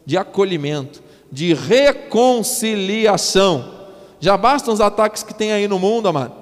de 0.04 0.16
acolhimento, 0.16 1.02
de 1.30 1.54
reconciliação. 1.54 3.76
Já 4.20 4.36
bastam 4.36 4.74
os 4.74 4.80
ataques 4.80 5.22
que 5.22 5.32
tem 5.34 5.52
aí 5.52 5.68
no 5.68 5.78
mundo, 5.78 6.08
amado. 6.08 6.32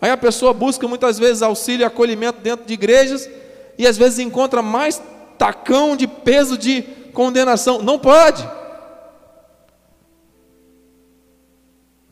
Aí 0.00 0.10
a 0.10 0.16
pessoa 0.16 0.52
busca 0.52 0.88
muitas 0.88 1.16
vezes 1.18 1.42
auxílio 1.42 1.82
e 1.82 1.84
acolhimento 1.84 2.40
dentro 2.40 2.64
de 2.64 2.74
igrejas 2.74 3.28
e 3.76 3.86
às 3.86 3.98
vezes 3.98 4.18
encontra 4.18 4.62
mais 4.62 5.00
tacão 5.36 5.94
de 5.94 6.06
peso 6.06 6.56
de 6.56 6.82
condenação. 7.12 7.82
Não 7.82 7.98
pode. 7.98 8.48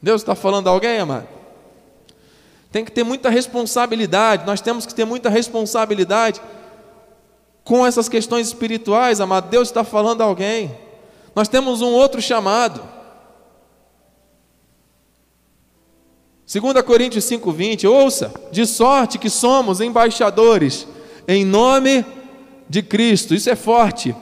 Deus 0.03 0.23
está 0.23 0.35
falando 0.35 0.69
a 0.69 0.71
alguém, 0.71 0.99
amado? 0.99 1.29
Tem 2.71 2.85
que 2.85 2.93
ter 2.93 3.03
muita 3.03 3.31
responsabilidade, 3.31 4.47
nós 4.47 4.61
temos 4.61 4.85
que 4.87 4.95
ter 4.95 5.05
muita 5.05 5.29
responsabilidade 5.29 6.41
com 7.65 7.87
essas 7.87 8.09
questões 8.09 8.47
espirituais, 8.47 9.21
amado. 9.21 9.49
Deus 9.51 9.69
está 9.69 9.85
falando 9.85 10.23
a 10.23 10.25
alguém. 10.25 10.75
Nós 11.35 11.49
temos 11.49 11.83
um 11.83 11.93
outro 11.93 12.21
chamado. 12.21 12.83
2 16.51 16.83
Coríntios 16.83 17.25
5,20, 17.27 17.87
ouça, 17.91 18.33
de 18.51 18.65
sorte 18.65 19.19
que 19.19 19.29
somos 19.29 19.83
embaixadores 19.83 20.87
em 21.27 21.45
nome 21.45 22.07
de 22.67 22.83
Cristo, 22.83 23.35
isso 23.35 23.51
é 23.51 23.55
forte, 23.55 24.17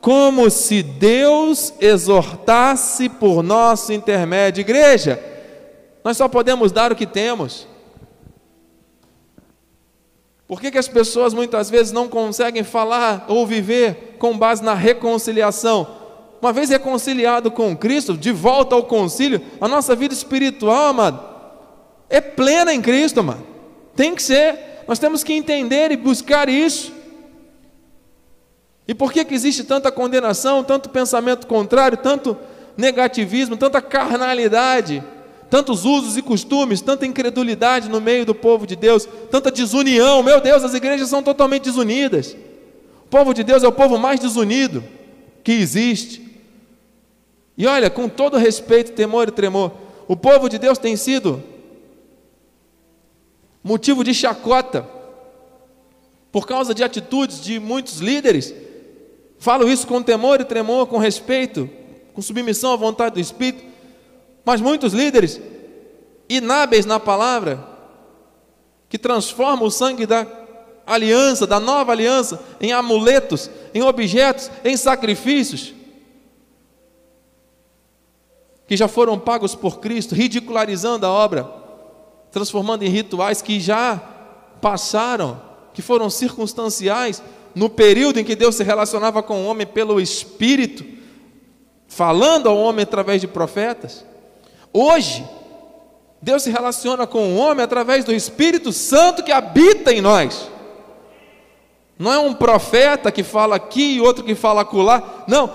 como 0.00 0.48
se 0.48 0.82
Deus 0.82 1.74
exortasse 1.80 3.08
por 3.08 3.42
nosso 3.42 3.92
intermédio, 3.92 4.62
igreja, 4.62 5.22
nós 6.02 6.16
só 6.16 6.28
podemos 6.28 6.72
dar 6.72 6.90
o 6.90 6.96
que 6.96 7.06
temos, 7.06 7.68
por 10.50 10.60
que, 10.60 10.72
que 10.72 10.78
as 10.78 10.88
pessoas 10.88 11.32
muitas 11.32 11.70
vezes 11.70 11.92
não 11.92 12.08
conseguem 12.08 12.64
falar 12.64 13.24
ou 13.28 13.46
viver 13.46 14.16
com 14.18 14.36
base 14.36 14.64
na 14.64 14.74
reconciliação? 14.74 15.86
Uma 16.42 16.52
vez 16.52 16.70
reconciliado 16.70 17.52
com 17.52 17.76
Cristo, 17.76 18.16
de 18.16 18.32
volta 18.32 18.74
ao 18.74 18.82
concílio, 18.82 19.40
a 19.60 19.68
nossa 19.68 19.94
vida 19.94 20.12
espiritual, 20.12 20.86
amado, 20.86 21.22
é 22.08 22.20
plena 22.20 22.74
em 22.74 22.82
Cristo, 22.82 23.20
amado. 23.20 23.46
Tem 23.94 24.12
que 24.12 24.22
ser. 24.22 24.82
Nós 24.88 24.98
temos 24.98 25.22
que 25.22 25.32
entender 25.32 25.92
e 25.92 25.96
buscar 25.96 26.48
isso. 26.48 26.92
E 28.90 28.94
por 28.94 29.12
que, 29.12 29.24
que 29.24 29.34
existe 29.36 29.62
tanta 29.62 29.92
condenação, 29.92 30.64
tanto 30.64 30.90
pensamento 30.90 31.46
contrário, 31.46 31.96
tanto 31.96 32.36
negativismo, 32.76 33.56
tanta 33.56 33.80
carnalidade? 33.80 35.00
tantos 35.48 35.84
usos 35.84 36.16
e 36.16 36.22
costumes, 36.22 36.80
tanta 36.80 37.04
incredulidade 37.04 37.88
no 37.88 38.00
meio 38.00 38.24
do 38.24 38.34
povo 38.34 38.66
de 38.66 38.76
Deus, 38.76 39.06
tanta 39.30 39.50
desunião. 39.50 40.22
Meu 40.22 40.40
Deus, 40.40 40.62
as 40.62 40.74
igrejas 40.74 41.08
são 41.08 41.24
totalmente 41.24 41.64
desunidas. 41.64 42.36
O 43.04 43.08
povo 43.08 43.32
de 43.34 43.42
Deus 43.42 43.64
é 43.64 43.68
o 43.68 43.72
povo 43.72 43.98
mais 43.98 44.20
desunido 44.20 44.82
que 45.42 45.52
existe. 45.52 46.24
E 47.58 47.66
olha, 47.66 47.90
com 47.90 48.08
todo 48.08 48.36
respeito, 48.36 48.92
temor 48.92 49.28
e 49.28 49.32
tremor, 49.32 49.72
o 50.06 50.16
povo 50.16 50.48
de 50.48 50.56
Deus 50.56 50.78
tem 50.78 50.96
sido 50.96 51.42
motivo 53.62 54.04
de 54.04 54.14
chacota 54.14 54.88
por 56.32 56.46
causa 56.46 56.72
de 56.72 56.84
atitudes 56.84 57.40
de 57.40 57.58
muitos 57.58 57.98
líderes. 57.98 58.54
Falo 59.40 59.66
isso 59.66 59.86
com 59.86 60.02
temor 60.02 60.38
e 60.38 60.44
tremor, 60.44 60.86
com 60.86 60.98
respeito, 60.98 61.68
com 62.12 62.20
submissão 62.20 62.74
à 62.74 62.76
vontade 62.76 63.14
do 63.14 63.20
Espírito. 63.20 63.64
Mas 64.44 64.60
muitos 64.60 64.92
líderes 64.92 65.40
inábeis 66.28 66.84
na 66.84 67.00
palavra, 67.00 67.66
que 68.86 68.98
transformam 68.98 69.66
o 69.66 69.70
sangue 69.70 70.04
da 70.04 70.26
aliança, 70.86 71.46
da 71.46 71.58
nova 71.58 71.90
aliança, 71.90 72.38
em 72.60 72.70
amuletos, 72.72 73.50
em 73.72 73.82
objetos, 73.82 74.50
em 74.62 74.76
sacrifícios, 74.76 75.72
que 78.66 78.76
já 78.76 78.88
foram 78.88 79.18
pagos 79.18 79.54
por 79.54 79.80
Cristo, 79.80 80.14
ridicularizando 80.14 81.06
a 81.06 81.10
obra, 81.10 81.50
transformando 82.30 82.82
em 82.82 82.90
rituais 82.90 83.40
que 83.40 83.58
já 83.58 83.96
passaram, 84.60 85.40
que 85.72 85.80
foram 85.80 86.10
circunstanciais, 86.10 87.22
no 87.54 87.68
período 87.68 88.20
em 88.20 88.24
que 88.24 88.36
Deus 88.36 88.54
se 88.54 88.62
relacionava 88.62 89.22
com 89.22 89.42
o 89.42 89.46
homem 89.46 89.66
pelo 89.66 90.00
Espírito, 90.00 90.84
falando 91.88 92.48
ao 92.48 92.56
homem 92.56 92.82
através 92.82 93.20
de 93.20 93.26
profetas. 93.26 94.04
Hoje, 94.72 95.24
Deus 96.22 96.42
se 96.42 96.50
relaciona 96.50 97.06
com 97.06 97.32
o 97.32 97.36
homem 97.36 97.64
através 97.64 98.04
do 98.04 98.12
Espírito 98.12 98.72
Santo 98.72 99.22
que 99.22 99.32
habita 99.32 99.92
em 99.92 100.00
nós. 100.00 100.48
Não 101.98 102.12
é 102.12 102.18
um 102.18 102.32
profeta 102.32 103.12
que 103.12 103.22
fala 103.22 103.56
aqui 103.56 103.96
e 103.96 104.00
outro 104.00 104.24
que 104.24 104.34
fala 104.34 104.62
acolá. 104.62 105.24
Não, 105.26 105.50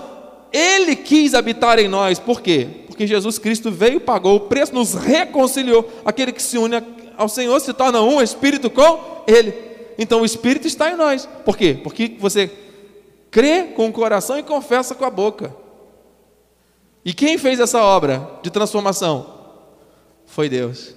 ele 0.52 0.94
quis 0.94 1.34
habitar 1.34 1.78
em 1.78 1.88
nós. 1.88 2.18
Por 2.18 2.40
quê? 2.40 2.68
Porque 2.86 3.06
Jesus 3.06 3.38
Cristo 3.38 3.70
veio, 3.70 4.00
pagou 4.00 4.36
o 4.36 4.40
preço, 4.40 4.74
nos 4.74 4.94
reconciliou. 4.94 5.90
Aquele 6.04 6.32
que 6.32 6.42
se 6.42 6.56
une 6.56 6.82
ao 7.16 7.28
Senhor 7.28 7.58
se 7.60 7.72
torna 7.72 8.00
um 8.00 8.22
espírito 8.22 8.70
com 8.70 9.22
Ele. 9.26 9.52
Então 9.98 10.20
o 10.20 10.24
Espírito 10.24 10.66
está 10.66 10.90
em 10.90 10.96
nós. 10.96 11.28
Por 11.44 11.56
quê? 11.56 11.78
Porque 11.82 12.16
você 12.18 12.50
crê 13.30 13.64
com 13.64 13.88
o 13.88 13.92
coração 13.92 14.38
e 14.38 14.42
confessa 14.42 14.94
com 14.94 15.04
a 15.04 15.10
boca. 15.10 15.54
E 17.04 17.14
quem 17.14 17.38
fez 17.38 17.60
essa 17.60 17.82
obra 17.82 18.28
de 18.42 18.50
transformação? 18.50 19.34
Foi 20.26 20.48
Deus. 20.48 20.94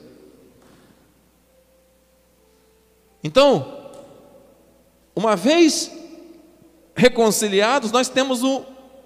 Então, 3.24 3.92
uma 5.16 5.36
vez 5.36 5.92
reconciliados, 6.96 7.92
nós 7.92 8.10
temos 8.10 8.44
o 8.44 8.64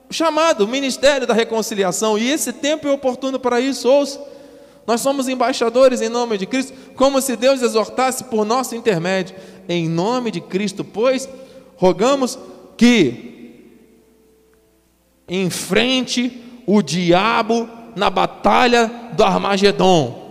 chamado, 0.09 0.65
o 0.65 0.67
ministério 0.67 1.25
da 1.25 1.33
reconciliação, 1.33 2.17
e 2.17 2.29
esse 2.29 2.53
tempo 2.53 2.87
é 2.87 2.91
oportuno 2.91 3.39
para 3.39 3.59
isso. 3.59 3.89
Ouça, 3.89 4.21
nós 4.85 5.01
somos 5.01 5.27
embaixadores 5.27 6.01
em 6.01 6.09
nome 6.09 6.37
de 6.37 6.45
Cristo, 6.45 6.73
como 6.95 7.21
se 7.21 7.35
Deus 7.35 7.61
exortasse 7.61 8.25
por 8.25 8.45
nosso 8.45 8.75
intermédio. 8.75 9.35
Em 9.67 9.87
nome 9.87 10.31
de 10.31 10.41
Cristo, 10.41 10.83
pois, 10.83 11.27
rogamos 11.77 12.37
que 12.77 13.33
enfrente 15.27 16.41
o 16.65 16.81
diabo 16.81 17.67
na 17.95 18.09
batalha 18.09 18.87
do 19.13 19.23
Armagedon. 19.23 20.21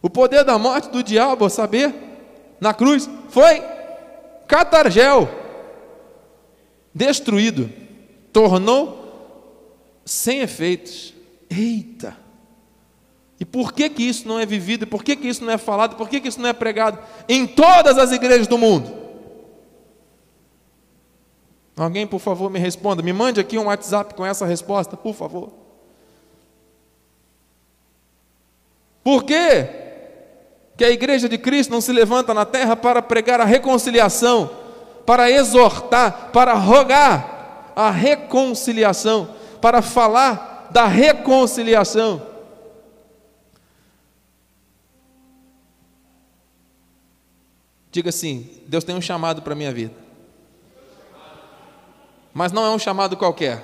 O 0.00 0.10
poder 0.10 0.44
da 0.44 0.58
morte 0.58 0.88
do 0.90 1.02
diabo, 1.02 1.48
saber, 1.48 1.94
na 2.60 2.74
cruz, 2.74 3.08
foi 3.28 3.62
catargel, 4.48 5.28
destruído, 6.92 7.70
tornou 8.32 9.00
sem 10.04 10.40
efeitos. 10.40 11.14
Eita! 11.48 12.21
E 13.42 13.44
por 13.44 13.72
que 13.72 13.90
que 13.90 14.04
isso 14.04 14.28
não 14.28 14.38
é 14.38 14.46
vivido? 14.46 14.86
Por 14.86 15.02
que 15.02 15.16
que 15.16 15.26
isso 15.26 15.44
não 15.44 15.52
é 15.52 15.58
falado? 15.58 15.96
Por 15.96 16.08
que 16.08 16.20
que 16.20 16.28
isso 16.28 16.40
não 16.40 16.48
é 16.48 16.52
pregado 16.52 17.00
em 17.28 17.44
todas 17.44 17.98
as 17.98 18.12
igrejas 18.12 18.46
do 18.46 18.56
mundo? 18.56 18.94
Alguém, 21.76 22.06
por 22.06 22.20
favor, 22.20 22.48
me 22.48 22.60
responda. 22.60 23.02
Me 23.02 23.12
mande 23.12 23.40
aqui 23.40 23.58
um 23.58 23.64
WhatsApp 23.64 24.14
com 24.14 24.24
essa 24.24 24.46
resposta, 24.46 24.96
por 24.96 25.12
favor. 25.12 25.50
Por 29.02 29.24
quê? 29.24 29.68
Que 30.76 30.84
a 30.84 30.90
igreja 30.90 31.28
de 31.28 31.36
Cristo 31.36 31.72
não 31.72 31.80
se 31.80 31.92
levanta 31.92 32.32
na 32.32 32.44
terra 32.44 32.76
para 32.76 33.02
pregar 33.02 33.40
a 33.40 33.44
reconciliação, 33.44 34.50
para 35.04 35.28
exortar, 35.28 36.30
para 36.32 36.54
rogar 36.54 37.72
a 37.74 37.90
reconciliação, 37.90 39.30
para 39.60 39.82
falar 39.82 40.68
da 40.70 40.86
reconciliação. 40.86 42.30
Diga 47.92 48.08
assim: 48.08 48.48
Deus 48.66 48.82
tem 48.82 48.96
um 48.96 49.02
chamado 49.02 49.42
para 49.42 49.52
a 49.52 49.56
minha 49.56 49.70
vida. 49.70 49.94
Mas 52.32 52.50
não 52.50 52.64
é 52.64 52.70
um 52.70 52.78
chamado 52.78 53.18
qualquer. 53.18 53.62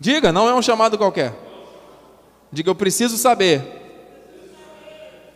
Diga, 0.00 0.32
não 0.32 0.48
é 0.48 0.54
um 0.54 0.62
chamado 0.62 0.96
qualquer. 0.96 1.34
Diga, 2.50 2.70
eu 2.70 2.74
preciso 2.74 3.18
saber 3.18 3.62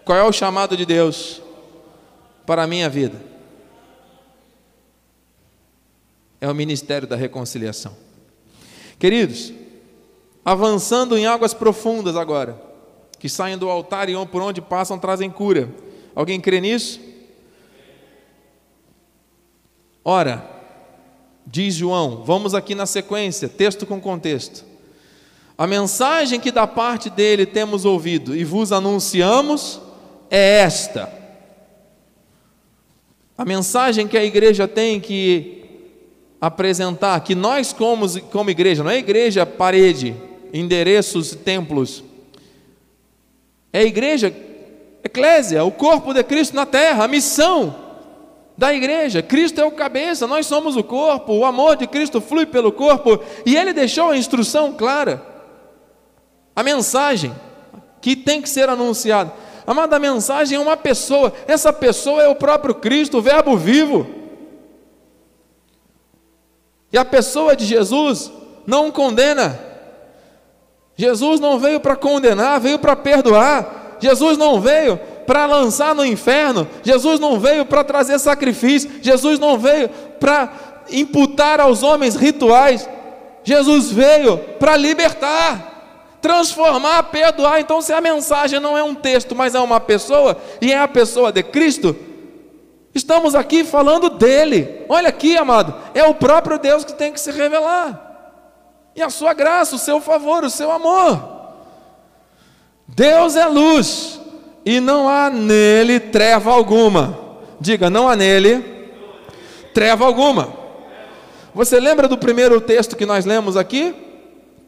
qual 0.07 0.17
é 0.17 0.23
o 0.23 0.33
chamado 0.33 0.75
de 0.75 0.87
Deus 0.87 1.43
para 2.47 2.63
a 2.63 2.67
minha 2.67 2.89
vida. 2.89 3.21
É 6.41 6.49
o 6.49 6.55
ministério 6.55 7.07
da 7.07 7.15
reconciliação. 7.15 7.95
Queridos, 8.99 9.53
avançando 10.43 11.19
em 11.19 11.27
águas 11.27 11.53
profundas 11.53 12.17
agora, 12.17 12.61
que 13.19 13.29
saem 13.29 13.59
do 13.59 13.69
altar 13.69 14.09
e 14.09 14.27
por 14.27 14.41
onde 14.41 14.63
passam 14.63 14.99
trazem 14.99 15.29
cura. 15.29 15.69
Alguém 16.15 16.41
crê 16.41 16.59
nisso? 16.61 17.12
Ora, 20.05 20.53
Diz 21.47 21.75
João, 21.75 22.23
vamos 22.25 22.55
aqui 22.55 22.75
na 22.75 22.87
sequência, 22.87 23.49
texto 23.49 23.85
com 23.85 24.01
contexto. 24.01 24.65
A 25.59 25.67
mensagem 25.67 26.41
que 26.41 26.51
da 26.51 26.67
parte 26.67 27.11
dele 27.11 27.45
temos 27.45 27.85
ouvido 27.85 28.37
e 28.37 28.45
vos 28.45 28.73
anunciamos 28.73 29.81
é 30.31 30.61
esta. 30.61 31.13
A 33.37 33.45
mensagem 33.45 34.07
que 34.07 34.17
a 34.17 34.25
igreja 34.25 34.69
tem 34.69 35.01
que 35.01 35.65
apresentar, 36.41 37.21
que 37.21 37.35
nós 37.35 37.73
como, 37.73 38.09
como 38.23 38.51
igreja, 38.51 38.83
não 38.83 38.91
é 38.91 38.99
igreja 38.99 39.45
parede, 39.45 40.15
endereços, 40.53 41.35
templos, 41.35 42.05
é 43.73 43.81
a 43.81 43.85
igreja, 43.85 44.35
eclésia, 45.03 45.65
o 45.65 45.73
corpo 45.73 46.13
de 46.13 46.23
Cristo 46.23 46.55
na 46.55 46.67
terra, 46.67 47.05
a 47.05 47.09
missão 47.09 47.82
da 48.57 48.73
igreja. 48.73 49.23
Cristo 49.23 49.61
é 49.61 49.65
o 49.65 49.73
cabeça, 49.73 50.27
nós 50.27 50.47
somos 50.47 50.77
o 50.77 50.85
corpo, 50.85 51.33
o 51.33 51.45
amor 51.45 51.77
de 51.77 51.87
Cristo 51.87 52.21
flui 52.21 52.47
pelo 52.47 52.73
corpo, 52.73 53.21
e 53.45 53.57
ele 53.57 53.73
deixou 53.73 54.11
a 54.11 54.17
instrução 54.17 54.73
clara, 54.73 55.23
a 56.55 56.63
mensagem 56.63 57.35
que 58.01 58.17
tem 58.17 58.43
que 58.43 58.49
ser 58.49 58.69
anunciada. 58.69 59.33
Amada, 59.67 59.97
a 59.97 60.01
mensagem 60.01 60.57
é 60.57 60.61
uma 60.61 60.77
pessoa, 60.77 61.33
essa 61.47 61.73
pessoa 61.73 62.23
é 62.23 62.29
o 62.29 62.35
próprio 62.35 62.75
Cristo, 62.75 63.19
o 63.19 63.23
Verbo 63.23 63.57
vivo. 63.57 64.07
E 66.93 66.99
a 66.99 67.05
pessoa 67.05 67.57
de 67.57 67.65
Jesus 67.65 68.31
não 68.67 68.91
condena. 68.91 69.59
Jesus 70.97 71.41
não 71.41 71.59
veio 71.59 71.81
para 71.81 71.97
condenar, 71.97 72.61
veio 72.61 72.79
para 72.79 72.95
perdoar. 72.95 73.97
Jesus 73.99 74.37
não 74.37 74.61
veio 74.61 75.01
para 75.27 75.47
lançar 75.47 75.95
no 75.95 76.05
inferno, 76.05 76.69
Jesus 76.83 77.19
não 77.19 77.39
veio 77.39 77.65
para 77.65 77.85
trazer 77.85 78.19
sacrifício, 78.19 78.91
Jesus 79.01 79.39
não 79.39 79.59
veio 79.59 79.89
para 80.19 80.53
imputar 80.91 81.61
aos 81.61 81.83
homens 81.83 82.15
rituais, 82.15 82.89
Jesus 83.45 83.91
veio 83.91 84.39
para 84.59 84.77
libertar, 84.77 86.19
transformar, 86.21 87.03
perdoar. 87.05 87.61
Então, 87.61 87.81
se 87.81 87.93
a 87.93 88.01
mensagem 88.01 88.61
não 88.61 88.79
é 88.79 88.83
um 88.83 88.95
texto, 88.95 89.35
mas 89.35 89.55
é 89.55 89.61
uma 89.61 89.81
pessoa, 89.81 90.37
e 90.61 90.73
é 90.73 90.79
a 90.79 90.89
pessoa 90.89 91.33
de 91.33 91.43
Cristo, 91.43 91.97
estamos 92.95 93.35
aqui 93.35 93.65
falando 93.65 94.11
dele. 94.11 94.85
Olha 94.89 95.09
aqui, 95.09 95.37
amado, 95.37 95.75
é 95.95 96.05
o 96.05 96.15
próprio 96.15 96.59
Deus 96.59 96.85
que 96.85 96.93
tem 96.93 97.13
que 97.13 97.21
se 97.21 97.33
revelar, 97.33 98.11
e 98.95 99.03
a 99.03 99.11
sua 99.11 99.35
graça, 99.35 99.75
o 99.75 99.79
seu 99.79 100.01
favor, 100.01 100.45
o 100.45 100.51
seu 100.51 100.71
amor. 100.71 101.31
Deus 102.87 103.37
é 103.37 103.47
luz, 103.47 104.21
e 104.65 104.81
não 104.81 105.09
há 105.09 105.31
nele 105.31 105.99
treva 105.99 106.53
alguma. 106.53 107.19
Diga, 107.61 107.91
não 107.91 108.09
há 108.09 108.17
nele 108.17 108.65
treva 109.73 110.05
alguma. 110.05 110.53
Você 111.55 111.79
lembra 111.79 112.09
do 112.09 112.17
primeiro 112.17 112.61
texto 112.61 112.97
que 112.97 113.07
nós 113.07 113.25
lemos 113.25 113.57
aqui? 113.57 113.95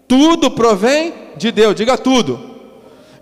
Tudo 0.06 0.50
provém 0.50 1.14
de 1.36 1.50
Deus, 1.50 1.74
diga 1.74 1.96
tudo. 1.96 2.54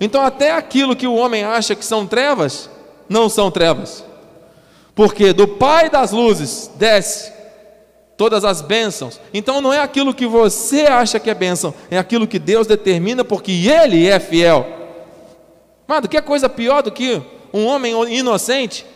Então, 0.01 0.23
até 0.23 0.51
aquilo 0.51 0.97
que 0.97 1.07
o 1.07 1.15
homem 1.15 1.45
acha 1.45 1.77
que 1.77 1.85
são 1.85 2.07
trevas, 2.07 2.69
não 3.09 3.29
são 3.29 3.51
trevas, 3.51 4.05
porque 4.97 5.33
do 5.33 5.47
Pai 5.47 5.89
das 5.89 6.11
luzes 6.11 6.71
desce 6.77 7.33
todas 8.17 8.45
as 8.45 8.61
bênçãos. 8.61 9.21
Então, 9.33 9.61
não 9.61 9.73
é 9.73 9.79
aquilo 9.79 10.13
que 10.13 10.27
você 10.27 10.83
acha 10.83 11.21
que 11.21 11.31
é 11.31 11.35
bênção, 11.35 11.73
é 11.89 11.99
aquilo 11.99 12.27
que 12.27 12.41
Deus 12.41 12.67
determina, 12.67 13.25
porque 13.25 13.53
Ele 13.53 14.09
é 14.09 14.19
fiel. 14.19 14.82
Amado, 15.93 16.09
que 16.09 16.23
coisa 16.23 16.49
pior 16.49 16.83
do 16.83 16.91
que 16.91 17.21
um 17.53 17.67
homem 17.67 17.93
inocente 18.15 18.87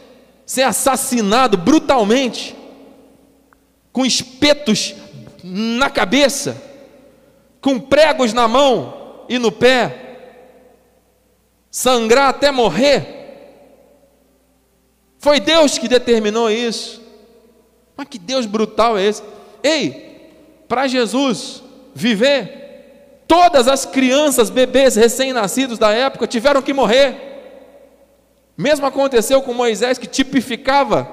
ser 0.46 0.62
assassinado 0.62 1.58
brutalmente, 1.58 2.56
com 3.92 4.06
espetos 4.06 4.94
na 5.44 5.90
cabeça, 5.90 6.56
com 7.60 7.78
pregos 7.78 8.32
na 8.32 8.48
mão, 8.48 9.26
e 9.28 9.38
no 9.38 9.52
pé, 9.52 10.16
sangrar 11.70 12.30
até 12.30 12.50
morrer. 12.50 13.04
Foi 15.18 15.38
Deus 15.38 15.76
que 15.76 15.88
determinou 15.88 16.50
isso. 16.50 17.02
Mas 17.94 18.08
que 18.08 18.18
Deus 18.18 18.46
brutal 18.46 18.96
é 18.96 19.04
esse? 19.04 19.22
Ei, 19.62 20.32
para 20.66 20.86
Jesus 20.86 21.62
viver, 21.94 22.65
todas 23.26 23.68
as 23.68 23.84
crianças, 23.84 24.50
bebês 24.50 24.96
recém-nascidos 24.96 25.78
da 25.78 25.90
época 25.92 26.26
tiveram 26.26 26.62
que 26.62 26.72
morrer. 26.72 27.26
Mesmo 28.56 28.86
aconteceu 28.86 29.42
com 29.42 29.52
Moisés, 29.52 29.98
que 29.98 30.06
tipificava 30.06 31.08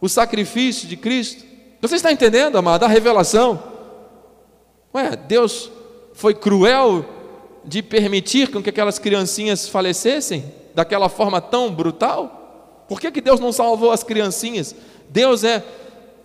o 0.00 0.08
sacrifício 0.08 0.86
de 0.86 0.96
Cristo. 0.96 1.44
Você 1.80 1.96
está 1.96 2.12
entendendo, 2.12 2.56
amado, 2.56 2.84
a 2.84 2.88
revelação? 2.88 3.62
Ué, 4.94 5.16
Deus 5.16 5.70
foi 6.14 6.34
cruel 6.34 7.04
de 7.64 7.82
permitir 7.82 8.48
que 8.48 8.70
aquelas 8.70 8.98
criancinhas 8.98 9.68
falecessem 9.68 10.52
daquela 10.74 11.08
forma 11.08 11.40
tão 11.40 11.72
brutal? 11.72 12.84
Por 12.88 13.00
que, 13.00 13.10
que 13.10 13.20
Deus 13.20 13.40
não 13.40 13.52
salvou 13.52 13.90
as 13.90 14.02
criancinhas? 14.02 14.74
Deus 15.08 15.44
é, 15.44 15.64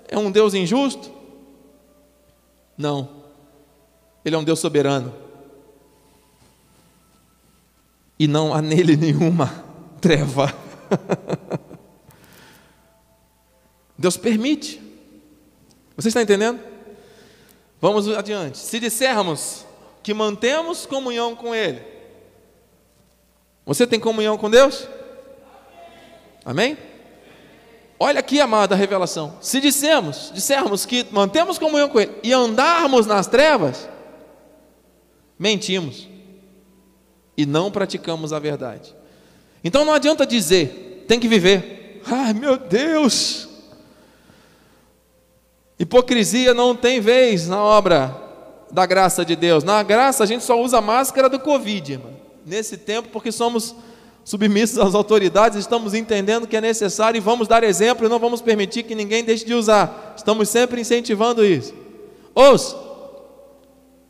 é 0.08 0.17
um 0.17 0.30
Deus 0.30 0.54
injusto? 0.54 1.12
Não. 2.78 3.16
Ele 4.28 4.36
é 4.36 4.40
um 4.40 4.44
Deus 4.44 4.60
soberano. 4.60 5.16
E 8.20 8.28
não 8.28 8.54
há 8.54 8.62
nele 8.62 8.96
nenhuma 9.00 9.63
treva. 10.02 10.54
Deus 13.98 14.18
permite. 14.18 14.82
Você 15.96 16.10
está 16.10 16.22
entendendo? 16.22 16.60
Vamos 17.80 18.10
adiante. 18.10 18.58
Se 18.58 18.82
dissermos 18.82 19.66
que 20.04 20.13
mantemos 20.13 20.86
comunhão 20.86 21.34
com 21.34 21.56
Ele, 21.56 21.82
você 23.66 23.88
tem 23.88 23.98
comunhão 23.98 24.38
com 24.38 24.50
Deus? 24.50 24.90
Amém? 26.44 26.78
Olha 27.98 28.20
aqui, 28.20 28.42
amada, 28.42 28.76
a 28.76 28.78
revelação. 28.78 29.38
Se 29.40 29.62
dissermos, 29.62 30.32
dissermos 30.34 30.86
que 30.86 31.08
mantemos 31.12 31.58
comunhão 31.58 31.88
com 31.88 32.02
Ele 32.02 32.13
e 32.22 32.34
andarmos 32.34 33.06
nas 33.06 33.26
trevas, 33.26 33.88
mentimos 35.38 36.08
e 37.36 37.45
não 37.45 37.71
praticamos 37.71 38.34
a 38.34 38.39
verdade. 38.39 38.95
Então 39.63 39.86
não 39.86 39.93
adianta 39.93 40.26
dizer, 40.26 41.06
tem 41.08 41.19
que 41.19 41.28
viver. 41.28 42.02
Ai 42.06 42.34
meu 42.34 42.58
Deus! 42.58 43.47
Hipocrisia 45.80 46.54
não 46.54 46.76
tem 46.76 47.00
vez 47.00 47.47
na 47.47 47.62
obra 47.62 48.15
da 48.71 48.86
graça 48.86 49.23
de 49.23 49.36
Deus. 49.36 49.63
Na 49.63 49.84
graça 49.84 50.23
a 50.23 50.28
gente 50.28 50.43
só 50.43 50.60
usa 50.60 50.80
a 50.80 50.82
máscara 50.82 51.30
do 51.30 51.39
Covid, 51.39 51.93
irmão. 51.93 52.13
Nesse 52.45 52.78
tempo, 52.78 53.10
porque 53.10 53.32
somos 53.32 53.76
submissos 54.23 54.78
às 54.80 54.95
autoridades, 54.95 55.58
estamos 55.58 55.93
entendendo 55.93 56.47
que 56.47 56.58
é 56.58 56.62
necessário 56.62 57.17
e 57.17 57.21
vamos 57.21 57.47
dar 57.47 57.63
exemplo 57.63 58.06
e 58.06 58.10
não 58.10 58.19
vamos 58.19 58.41
permitir 58.41 58.84
que 58.84 58.95
ninguém 58.95 59.23
deixe 59.23 59.45
de 59.45 59.54
usar. 59.54 60.15
Estamos 60.17 60.50
sempre 60.50 60.82
incentivando 60.82 61.45
isso. 61.45 61.73
Ouça, 62.34 62.76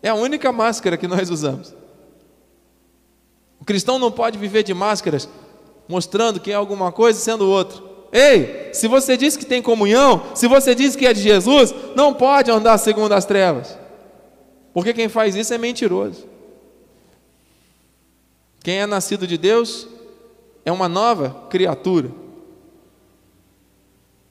é 0.08 0.10
a 0.10 0.16
única 0.16 0.52
máscara 0.52 0.98
que 0.98 1.08
nós 1.08 1.30
usamos. 1.30 1.76
O 3.60 3.66
cristão 3.66 4.00
não 4.00 4.12
pode 4.12 4.38
viver 4.38 4.64
de 4.64 4.74
máscaras 4.74 5.28
mostrando 5.88 6.40
que 6.40 6.52
é 6.52 6.56
alguma 6.56 6.92
coisa 6.92 7.20
sendo 7.20 7.50
outra. 7.50 7.84
Ei, 8.12 8.70
se 8.74 8.88
você 8.88 9.18
diz 9.18 9.36
que 9.36 9.46
tem 9.46 9.62
comunhão, 9.62 10.24
se 10.34 10.48
você 10.48 10.74
diz 10.74 10.96
que 10.96 11.06
é 11.06 11.14
de 11.14 11.22
Jesus, 11.22 11.74
não 11.96 12.14
pode 12.14 12.50
andar 12.50 12.78
segundo 12.78 13.12
as 13.12 13.26
trevas. 13.26 13.78
Porque 14.74 14.94
quem 14.94 15.10
faz 15.10 15.36
isso 15.36 15.54
é 15.54 15.58
mentiroso. 15.58 16.26
Quem 18.64 18.80
é 18.80 18.86
nascido 18.86 19.28
de 19.28 19.38
Deus 19.38 19.88
é 20.64 20.72
uma 20.72 20.88
nova 20.88 21.48
criatura. 21.50 22.12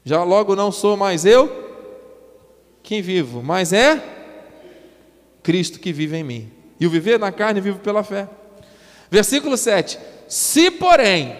Já 0.04 0.22
logo 0.22 0.56
não 0.56 0.72
sou 0.72 0.96
mais 0.96 1.26
eu 1.26 1.64
quem 2.82 3.02
vivo, 3.02 3.42
mas 3.42 3.72
é 3.72 4.15
Cristo 5.46 5.78
que 5.78 5.92
vive 5.92 6.16
em 6.16 6.24
mim. 6.24 6.50
E 6.80 6.88
o 6.88 6.90
viver 6.90 7.20
na 7.20 7.30
carne 7.30 7.60
vivo 7.60 7.78
pela 7.78 8.02
fé. 8.02 8.28
Versículo 9.08 9.56
7: 9.56 9.96
Se, 10.26 10.72
porém, 10.72 11.36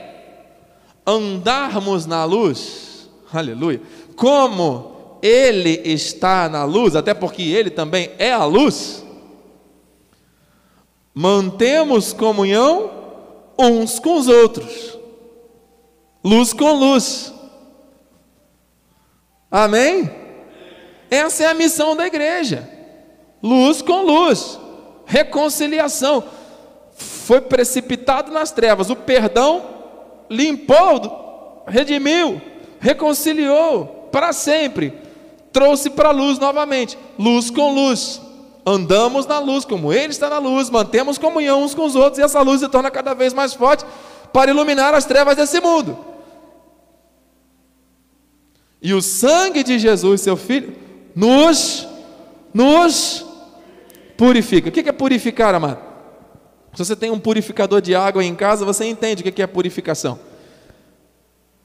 andarmos 1.04 2.06
na 2.06 2.24
luz, 2.24 3.10
aleluia, 3.32 3.82
como 4.14 5.18
Ele 5.20 5.80
está 5.84 6.48
na 6.48 6.62
luz, 6.62 6.94
até 6.94 7.12
porque 7.12 7.42
Ele 7.42 7.68
também 7.68 8.12
é 8.16 8.30
a 8.30 8.44
luz, 8.44 9.04
mantemos 11.12 12.12
comunhão 12.12 12.88
uns 13.58 13.98
com 13.98 14.20
os 14.20 14.28
outros, 14.28 14.96
luz 16.22 16.52
com 16.52 16.72
luz, 16.74 17.34
amém? 19.50 20.08
Essa 21.10 21.42
é 21.42 21.46
a 21.48 21.54
missão 21.54 21.96
da 21.96 22.06
igreja, 22.06 22.75
luz 23.46 23.80
com 23.80 24.02
luz, 24.02 24.58
reconciliação. 25.04 26.24
Foi 26.96 27.40
precipitado 27.40 28.32
nas 28.32 28.50
trevas, 28.50 28.90
o 28.90 28.96
perdão 28.96 29.62
limpou, 30.28 31.64
redimiu, 31.66 32.40
reconciliou 32.80 34.08
para 34.10 34.32
sempre, 34.32 34.92
trouxe 35.52 35.90
para 35.90 36.08
a 36.08 36.12
luz 36.12 36.38
novamente, 36.38 36.98
luz 37.18 37.50
com 37.50 37.72
luz. 37.72 38.20
Andamos 38.68 39.26
na 39.26 39.38
luz, 39.38 39.64
como 39.64 39.92
Ele 39.92 40.10
está 40.10 40.28
na 40.28 40.38
luz, 40.38 40.68
mantemos 40.70 41.18
comunhão 41.18 41.62
uns 41.62 41.74
com 41.74 41.84
os 41.84 41.94
outros, 41.94 42.18
e 42.18 42.22
essa 42.22 42.40
luz 42.40 42.60
se 42.60 42.68
torna 42.68 42.90
cada 42.90 43.14
vez 43.14 43.32
mais 43.32 43.54
forte 43.54 43.84
para 44.32 44.50
iluminar 44.50 44.92
as 44.92 45.04
trevas 45.04 45.36
desse 45.36 45.60
mundo. 45.60 45.96
E 48.82 48.92
o 48.92 49.00
sangue 49.00 49.62
de 49.62 49.78
Jesus, 49.78 50.20
seu 50.20 50.36
Filho, 50.36 50.74
nos, 51.14 51.86
nos 52.52 53.25
purifica. 54.16 54.68
O 54.68 54.72
que 54.72 54.80
é 54.80 54.92
purificar, 54.92 55.54
amado? 55.54 55.78
Se 56.72 56.84
você 56.84 56.94
tem 56.94 57.10
um 57.10 57.18
purificador 57.18 57.80
de 57.80 57.94
água 57.94 58.22
em 58.22 58.34
casa, 58.34 58.64
você 58.64 58.84
entende 58.84 59.22
o 59.22 59.32
que 59.32 59.42
é 59.42 59.46
purificação. 59.46 60.18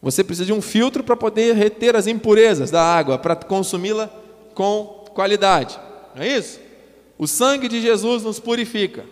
Você 0.02 0.24
precisa 0.24 0.46
de 0.46 0.54
um 0.54 0.62
filtro 0.62 1.04
para 1.04 1.16
poder 1.16 1.56
reter 1.56 1.96
as 1.96 2.08
impurezas 2.08 2.72
da 2.72 2.82
água, 2.82 3.18
para 3.18 3.36
consumi-la 3.36 4.10
com 4.56 5.06
qualidade. 5.14 5.80
Não 6.16 6.24
é 6.24 6.28
isso? 6.28 6.60
O 7.18 7.28
sangue 7.28 7.68
de 7.68 7.80
Jesus 7.82 8.24
nos 8.24 8.40
purifica, 8.40 9.06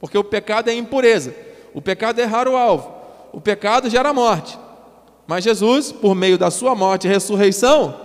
porque 0.00 0.16
o 0.16 0.24
pecado 0.24 0.70
é 0.70 0.74
impureza, 0.74 1.34
o 1.74 1.82
pecado 1.82 2.20
é 2.20 2.22
errar 2.22 2.48
o 2.48 2.56
alvo, 2.56 2.94
o 3.32 3.40
pecado 3.40 3.90
gera 3.90 4.12
morte. 4.12 4.58
Mas 5.26 5.44
Jesus, 5.44 5.92
por 5.92 6.14
meio 6.14 6.38
da 6.38 6.50
sua 6.50 6.74
morte 6.74 7.06
e 7.06 7.10
ressurreição, 7.10 8.00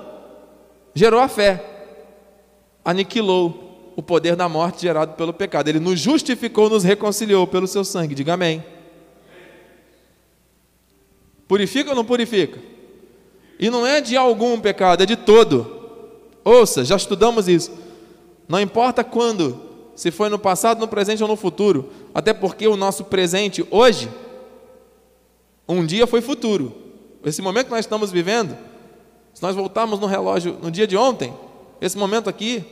gerou 0.93 1.19
a 1.19 1.27
fé, 1.27 1.63
aniquilou 2.83 3.70
o 4.01 4.03
poder 4.03 4.35
da 4.35 4.49
morte 4.49 4.81
gerado 4.81 5.13
pelo 5.13 5.31
pecado. 5.31 5.67
Ele 5.67 5.79
nos 5.79 5.99
justificou, 5.99 6.69
nos 6.69 6.83
reconciliou 6.83 7.45
pelo 7.45 7.67
seu 7.67 7.85
sangue. 7.85 8.15
Diga 8.15 8.33
amém. 8.33 8.63
Purifica 11.47 11.91
ou 11.91 11.95
não 11.95 12.03
purifica? 12.03 12.59
E 13.59 13.69
não 13.69 13.85
é 13.85 14.01
de 14.01 14.17
algum 14.17 14.59
pecado, 14.59 15.03
é 15.03 15.05
de 15.05 15.15
todo. 15.15 15.79
Ouça, 16.43 16.83
já 16.83 16.95
estudamos 16.95 17.47
isso. 17.47 17.71
Não 18.49 18.59
importa 18.59 19.03
quando, 19.03 19.61
se 19.95 20.09
foi 20.09 20.29
no 20.29 20.39
passado, 20.39 20.79
no 20.79 20.87
presente 20.87 21.21
ou 21.21 21.29
no 21.29 21.35
futuro, 21.35 21.91
até 22.11 22.33
porque 22.33 22.67
o 22.67 22.75
nosso 22.75 23.03
presente 23.03 23.63
hoje, 23.69 24.09
um 25.69 25.85
dia 25.85 26.07
foi 26.07 26.21
futuro. 26.21 26.73
Esse 27.23 27.39
momento 27.39 27.65
que 27.65 27.71
nós 27.71 27.85
estamos 27.85 28.11
vivendo, 28.11 28.57
se 29.31 29.43
nós 29.43 29.55
voltarmos 29.55 29.99
no 29.99 30.07
relógio 30.07 30.57
no 30.59 30.71
dia 30.71 30.87
de 30.87 30.97
ontem, 30.97 31.31
esse 31.79 31.95
momento 31.95 32.27
aqui 32.27 32.65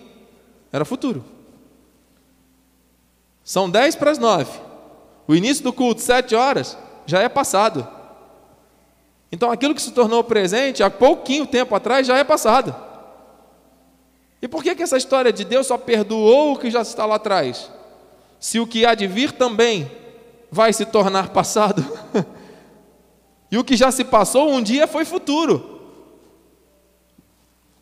era 0.72 0.86
futuro. 0.86 1.24
São 3.44 3.70
10 3.70 3.96
para 3.96 4.12
as 4.12 4.18
9. 4.18 4.52
O 5.28 5.36
início 5.36 5.64
do 5.64 5.74
culto, 5.74 6.02
7 6.02 6.36
horas, 6.36 6.78
já 7.06 7.22
é 7.22 7.30
passado. 7.30 7.88
Então 9.32 9.52
aquilo 9.52 9.76
que 9.76 9.82
se 9.82 9.92
tornou 9.92 10.24
presente 10.24 10.84
há 10.84 10.90
pouquinho 10.90 11.46
tempo 11.46 11.74
atrás 11.76 12.06
já 12.06 12.18
é 12.18 12.24
passado. 12.24 12.76
E 14.42 14.48
por 14.48 14.64
que, 14.64 14.76
que 14.76 14.84
essa 14.84 14.98
história 14.98 15.34
de 15.34 15.44
Deus 15.44 15.68
só 15.68 15.78
perdoou 15.78 16.54
o 16.54 16.58
que 16.58 16.72
já 16.72 16.82
está 16.82 17.06
lá 17.06 17.16
atrás? 17.16 17.70
Se 18.40 18.60
o 18.60 18.68
que 18.68 18.86
há 18.86 18.96
de 18.96 19.06
vir 19.06 19.32
também 19.34 19.92
vai 20.52 20.72
se 20.72 20.86
tornar 20.86 21.30
passado. 21.34 21.86
e 23.52 23.58
o 23.58 23.64
que 23.64 23.76
já 23.76 23.92
se 23.92 24.04
passou 24.04 24.50
um 24.52 24.62
dia 24.62 24.88
foi 24.88 25.06
futuro. 25.06 25.80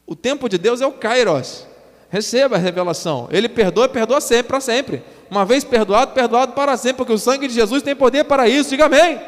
O 0.05 0.15
tempo 0.15 0.49
de 0.49 0.57
Deus 0.57 0.81
é 0.81 0.87
o 0.87 0.93
Kairos. 0.93 1.67
Receba 2.09 2.55
a 2.55 2.59
revelação. 2.59 3.27
Ele 3.31 3.49
perdoa, 3.49 3.89
perdoa 3.89 4.21
sempre, 4.21 4.43
para 4.43 4.61
sempre. 4.61 5.03
Uma 5.29 5.45
vez 5.45 5.63
perdoado, 5.63 6.13
perdoado 6.13 6.53
para 6.53 6.77
sempre, 6.77 6.97
porque 6.97 7.13
o 7.13 7.17
sangue 7.17 7.47
de 7.47 7.53
Jesus 7.53 7.83
tem 7.83 7.95
poder 7.95 8.23
para 8.23 8.47
isso. 8.47 8.69
Diga 8.69 8.85
amém. 8.85 9.19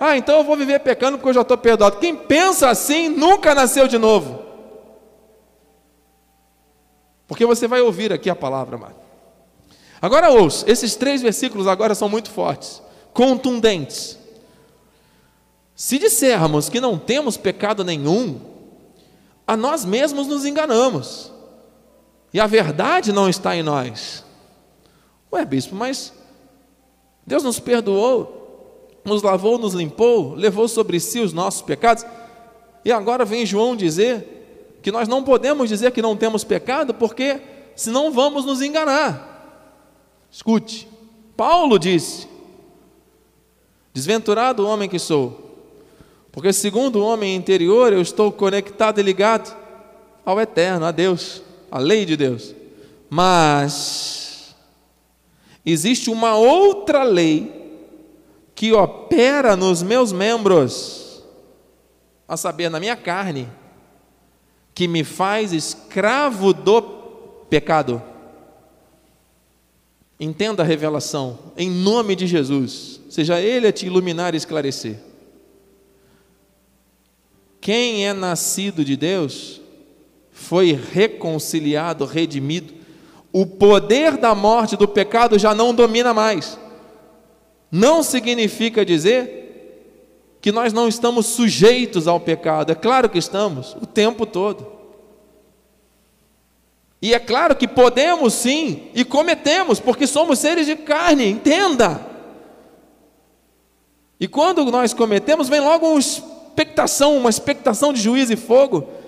Ah, 0.00 0.16
então 0.16 0.38
eu 0.38 0.44
vou 0.44 0.56
viver 0.56 0.80
pecando 0.80 1.18
porque 1.18 1.28
eu 1.28 1.34
já 1.34 1.42
estou 1.42 1.58
perdoado. 1.58 1.98
Quem 1.98 2.16
pensa 2.16 2.68
assim 2.68 3.08
nunca 3.08 3.54
nasceu 3.54 3.86
de 3.86 3.98
novo. 3.98 4.42
Porque 7.28 7.46
você 7.46 7.68
vai 7.68 7.80
ouvir 7.80 8.12
aqui 8.12 8.28
a 8.28 8.34
palavra, 8.34 8.76
amado. 8.76 8.96
Agora 10.02 10.30
ouça, 10.30 10.68
esses 10.68 10.96
três 10.96 11.20
versículos 11.20 11.68
agora 11.68 11.94
são 11.94 12.08
muito 12.08 12.30
fortes, 12.30 12.82
contundentes. 13.12 14.18
Se 15.76 15.98
dissermos 15.98 16.68
que 16.68 16.80
não 16.80 16.98
temos 16.98 17.36
pecado 17.36 17.84
nenhum, 17.84 18.40
a 19.46 19.56
nós 19.56 19.84
mesmos 19.84 20.26
nos 20.26 20.44
enganamos, 20.44 21.32
e 22.32 22.40
a 22.40 22.46
verdade 22.46 23.12
não 23.12 23.28
está 23.28 23.56
em 23.56 23.62
nós. 23.62 24.24
Ué, 25.32 25.44
bispo, 25.44 25.74
mas 25.74 26.12
Deus 27.26 27.42
nos 27.42 27.60
perdoou, 27.60 28.90
nos 29.04 29.22
lavou, 29.22 29.58
nos 29.58 29.74
limpou, 29.74 30.34
levou 30.34 30.68
sobre 30.68 30.98
si 31.00 31.20
os 31.20 31.32
nossos 31.32 31.62
pecados, 31.62 32.04
e 32.84 32.90
agora 32.90 33.24
vem 33.24 33.46
João 33.46 33.76
dizer 33.76 34.78
que 34.82 34.90
nós 34.90 35.06
não 35.06 35.22
podemos 35.22 35.68
dizer 35.68 35.92
que 35.92 36.02
não 36.02 36.16
temos 36.16 36.44
pecado, 36.44 36.94
porque 36.94 37.40
senão 37.76 38.10
vamos 38.10 38.44
nos 38.44 38.62
enganar. 38.62 39.28
Escute, 40.30 40.88
Paulo 41.36 41.78
disse: 41.78 42.28
Desventurado 43.92 44.64
o 44.64 44.68
homem 44.68 44.88
que 44.88 44.98
sou, 44.98 45.56
porque 46.32 46.52
segundo 46.52 46.96
o 46.96 47.04
homem 47.04 47.34
interior 47.34 47.92
eu 47.92 48.00
estou 48.00 48.32
conectado 48.32 49.00
e 49.00 49.02
ligado 49.02 49.54
ao 50.24 50.40
eterno, 50.40 50.86
a 50.86 50.90
Deus, 50.90 51.42
à 51.70 51.78
lei 51.78 52.04
de 52.04 52.16
Deus. 52.16 52.54
Mas 53.08 54.54
existe 55.64 56.10
uma 56.10 56.36
outra 56.36 57.02
lei 57.02 57.60
que 58.54 58.72
opera 58.72 59.56
nos 59.56 59.82
meus 59.82 60.12
membros, 60.12 61.24
a 62.28 62.36
saber, 62.36 62.68
na 62.68 62.78
minha 62.78 62.96
carne, 62.96 63.48
que 64.74 64.86
me 64.86 65.02
faz 65.02 65.52
escravo 65.52 66.52
do 66.52 66.82
pecado. 67.48 68.02
Entenda 70.18 70.62
a 70.62 70.66
revelação, 70.66 71.38
em 71.56 71.70
nome 71.70 72.14
de 72.14 72.26
Jesus. 72.26 73.00
Seja 73.08 73.40
Ele 73.40 73.66
a 73.66 73.72
te 73.72 73.86
iluminar 73.86 74.34
e 74.34 74.36
esclarecer. 74.36 74.98
Quem 77.60 78.06
é 78.06 78.12
nascido 78.12 78.84
de 78.84 78.96
Deus 78.96 79.59
foi 80.40 80.72
reconciliado, 80.72 82.06
redimido. 82.06 82.72
O 83.30 83.44
poder 83.44 84.16
da 84.16 84.34
morte 84.34 84.74
do 84.74 84.88
pecado 84.88 85.38
já 85.38 85.54
não 85.54 85.74
domina 85.74 86.14
mais. 86.14 86.58
Não 87.70 88.02
significa 88.02 88.84
dizer 88.84 90.38
que 90.40 90.50
nós 90.50 90.72
não 90.72 90.88
estamos 90.88 91.26
sujeitos 91.26 92.08
ao 92.08 92.18
pecado. 92.18 92.72
É 92.72 92.74
claro 92.74 93.10
que 93.10 93.18
estamos, 93.18 93.76
o 93.82 93.86
tempo 93.86 94.24
todo. 94.24 94.66
E 97.02 97.12
é 97.12 97.18
claro 97.18 97.54
que 97.54 97.68
podemos 97.68 98.32
sim, 98.32 98.88
e 98.94 99.04
cometemos, 99.04 99.78
porque 99.78 100.06
somos 100.06 100.38
seres 100.38 100.66
de 100.66 100.74
carne, 100.74 101.28
entenda. 101.28 102.04
E 104.18 104.26
quando 104.26 104.64
nós 104.64 104.94
cometemos, 104.94 105.50
vem 105.50 105.60
logo 105.60 105.86
uma 105.86 106.00
expectação, 106.00 107.16
uma 107.16 107.30
expectação 107.30 107.92
de 107.92 108.00
juízo 108.00 108.32
e 108.32 108.36
fogo, 108.36 108.99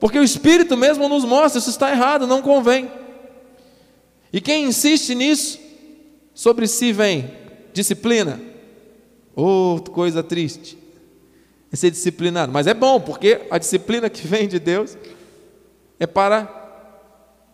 porque 0.00 0.18
o 0.18 0.22
Espírito 0.22 0.76
mesmo 0.76 1.08
nos 1.08 1.24
mostra, 1.24 1.58
isso 1.58 1.70
está 1.70 1.90
errado, 1.90 2.26
não 2.26 2.40
convém. 2.40 2.90
E 4.32 4.40
quem 4.40 4.64
insiste 4.64 5.14
nisso, 5.14 5.58
sobre 6.34 6.68
si 6.68 6.92
vem 6.92 7.30
disciplina. 7.72 8.40
Oh, 9.34 9.80
coisa 9.92 10.22
triste. 10.22 10.78
É 11.72 11.76
ser 11.76 11.90
disciplinado, 11.90 12.52
mas 12.52 12.66
é 12.66 12.74
bom, 12.74 13.00
porque 13.00 13.46
a 13.50 13.58
disciplina 13.58 14.08
que 14.08 14.26
vem 14.26 14.48
de 14.48 14.58
Deus 14.58 14.96
é 15.98 16.06
para 16.06 16.48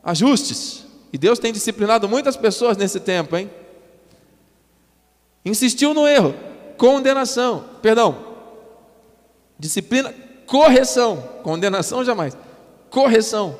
ajustes. 0.02 0.84
E 1.12 1.18
Deus 1.18 1.38
tem 1.38 1.52
disciplinado 1.52 2.08
muitas 2.08 2.36
pessoas 2.36 2.76
nesse 2.76 3.00
tempo, 3.00 3.36
hein? 3.36 3.50
Insistiu 5.44 5.94
no 5.94 6.06
erro, 6.06 6.34
condenação, 6.76 7.64
perdão. 7.80 8.34
Disciplina, 9.58 10.14
correção, 10.46 11.22
condenação 11.42 12.04
jamais. 12.04 12.36
Correção. 12.90 13.56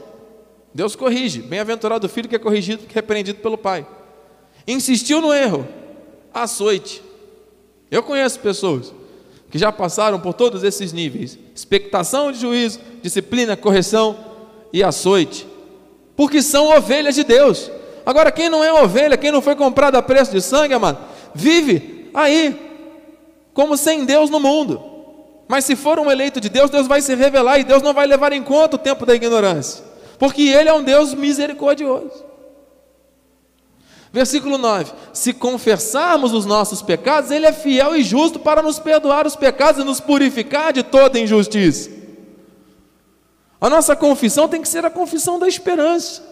Deus 0.73 0.97
corrige. 0.97 1.43
Bem-aventurado 1.43 2.07
o 2.07 2.11
filho 2.11 2.29
que 2.29 2.37
é 2.37 2.39
corrigido, 2.39 2.87
que 2.87 2.93
é 2.93 2.97
repreendido 2.97 3.41
pelo 3.41 3.59
pai. 3.59 3.87
Insistiu 4.67 5.21
no 5.21 5.33
erro, 5.33 5.67
açoite. 6.33 7.03
Eu 7.91 8.03
conheço 8.03 8.41
pessoas 8.41 8.93
que 9.51 9.59
já 9.59 9.71
passaram 9.71 10.19
por 10.19 10.35
todos 10.35 10.65
esses 10.65 10.93
níveis: 10.93 11.39
expectação 11.55 12.33
de 12.33 12.41
juízo, 12.41 12.81
disciplina, 13.03 13.57
correção 13.57 14.17
e 14.73 14.83
açoite 14.83 15.55
porque 16.17 16.43
são 16.43 16.77
ovelhas 16.77 17.15
de 17.15 17.25
Deus. 17.25 17.71
Agora, 18.07 18.31
quem 18.31 18.49
não 18.49 18.63
é 18.63 18.73
ovelha, 18.73 19.17
quem 19.17 19.33
não 19.33 19.41
foi 19.41 19.57
comprado 19.57 19.97
a 19.97 20.03
preço 20.03 20.31
de 20.31 20.41
sangue, 20.41 20.75
amado, 20.75 20.99
vive 21.35 22.11
aí, 22.13 22.55
como 23.53 23.77
sem 23.77 24.05
Deus 24.05 24.31
no 24.31 24.39
mundo. 24.39 24.83
Mas 25.47 25.65
se 25.65 25.77
for 25.77 25.99
um 25.99 26.11
eleito 26.11 26.41
de 26.41 26.49
Deus, 26.49 26.71
Deus 26.71 26.87
vai 26.87 27.01
se 27.01 27.15
revelar 27.15 27.59
e 27.59 27.65
Deus 27.65 27.83
não 27.83 27.93
vai 27.93 28.07
levar 28.07 28.33
em 28.33 28.43
conta 28.43 28.77
o 28.77 28.79
tempo 28.79 29.05
da 29.05 29.15
ignorância, 29.15 29.85
porque 30.19 30.43
Ele 30.43 30.69
é 30.69 30.73
um 30.73 30.83
Deus 30.83 31.13
misericordioso. 31.15 32.25
Versículo 34.13 34.57
9: 34.57 34.93
Se 35.13 35.33
confessarmos 35.33 36.33
os 36.33 36.47
nossos 36.47 36.81
pecados, 36.81 37.31
Ele 37.33 37.47
é 37.47 37.53
fiel 37.53 37.97
e 37.97 38.03
justo 38.05 38.39
para 38.39 38.63
nos 38.63 38.79
perdoar 38.79 39.27
os 39.27 39.35
pecados 39.35 39.83
e 39.83 39.85
nos 39.85 40.01
purificar 40.01 40.73
de 40.73 40.83
toda 40.83 41.19
injustiça. 41.19 41.91
A 43.61 43.69
nossa 43.69 43.97
confissão 43.97 44.49
tem 44.49 44.63
que 44.63 44.69
ser 44.69 44.85
a 44.85 44.91
confissão 44.91 45.39
da 45.39 45.49
esperança. 45.49 46.23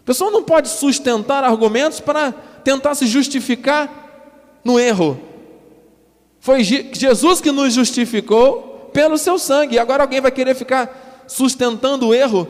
A 0.00 0.06
pessoa 0.06 0.30
não 0.30 0.42
pode 0.42 0.68
sustentar 0.68 1.44
argumentos 1.44 2.00
para 2.00 2.32
tentar 2.64 2.94
se 2.94 3.06
justificar 3.06 4.60
no 4.64 4.78
erro. 4.80 5.20
Foi 6.40 6.64
Jesus 6.64 7.40
que 7.40 7.52
nos 7.52 7.74
justificou 7.74 8.90
pelo 8.92 9.18
seu 9.18 9.38
sangue. 9.38 9.76
E 9.76 9.78
agora 9.78 10.02
alguém 10.02 10.20
vai 10.20 10.30
querer 10.30 10.54
ficar 10.54 11.24
sustentando 11.26 12.08
o 12.08 12.14
erro 12.14 12.48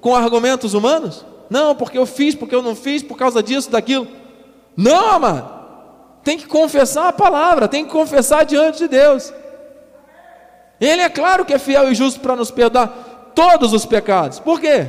com 0.00 0.14
argumentos 0.14 0.74
humanos? 0.74 1.24
Não, 1.48 1.74
porque 1.74 1.98
eu 1.98 2.06
fiz, 2.06 2.34
porque 2.34 2.54
eu 2.54 2.62
não 2.62 2.76
fiz, 2.76 3.02
por 3.02 3.16
causa 3.16 3.42
disso, 3.42 3.70
daquilo. 3.70 4.06
Não, 4.76 5.10
amado. 5.10 5.60
Tem 6.22 6.36
que 6.36 6.46
confessar 6.46 7.08
a 7.08 7.12
palavra, 7.12 7.66
tem 7.66 7.84
que 7.84 7.90
confessar 7.90 8.44
diante 8.44 8.78
de 8.78 8.88
Deus. 8.88 9.32
Ele 10.80 11.02
é 11.02 11.08
claro 11.08 11.44
que 11.44 11.54
é 11.54 11.58
fiel 11.58 11.90
e 11.90 11.94
justo 11.94 12.20
para 12.20 12.36
nos 12.36 12.50
perdoar 12.50 13.32
todos 13.34 13.72
os 13.72 13.84
pecados. 13.84 14.38
Por 14.38 14.60
quê? 14.60 14.86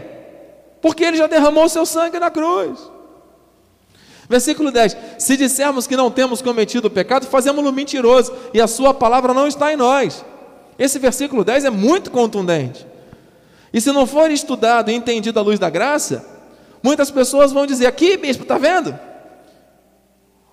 Porque 0.81 1.03
ele 1.03 1.17
já 1.17 1.27
derramou 1.27 1.67
seu 1.69 1.85
sangue 1.85 2.19
na 2.19 2.29
cruz. 2.29 2.79
Versículo 4.31 4.71
10: 4.71 4.95
Se 5.17 5.35
dissermos 5.35 5.85
que 5.85 5.97
não 5.97 6.09
temos 6.09 6.41
cometido 6.41 6.89
pecado, 6.89 7.27
fazemos-lo 7.27 7.69
mentiroso, 7.73 8.33
e 8.53 8.61
a 8.61 8.67
sua 8.67 8.93
palavra 8.93 9.33
não 9.33 9.45
está 9.45 9.73
em 9.73 9.75
nós. 9.75 10.23
Esse 10.79 10.97
versículo 10.97 11.43
10 11.43 11.65
é 11.65 11.69
muito 11.69 12.09
contundente. 12.09 12.87
E 13.73 13.81
se 13.81 13.91
não 13.91 14.07
for 14.07 14.31
estudado 14.31 14.89
e 14.89 14.93
entendido 14.93 15.37
à 15.37 15.43
luz 15.43 15.59
da 15.59 15.69
graça, 15.69 16.25
muitas 16.81 17.11
pessoas 17.11 17.51
vão 17.51 17.65
dizer: 17.65 17.87
aqui, 17.87 18.15
bispo, 18.15 18.43
está 18.43 18.57
vendo? 18.57 18.97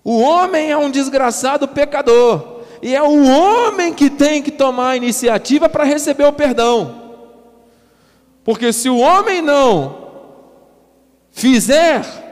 O 0.02 0.18
homem 0.18 0.72
é 0.72 0.76
um 0.76 0.90
desgraçado 0.90 1.68
pecador, 1.68 2.62
e 2.82 2.96
é 2.96 3.02
o 3.02 3.26
homem 3.28 3.94
que 3.94 4.10
tem 4.10 4.42
que 4.42 4.50
tomar 4.50 4.90
a 4.90 4.96
iniciativa 4.96 5.68
para 5.68 5.84
receber 5.84 6.24
o 6.24 6.32
perdão. 6.32 7.00
Porque 8.42 8.72
se 8.72 8.90
o 8.90 8.98
homem 8.98 9.40
não 9.40 10.08
fizer 11.30 12.27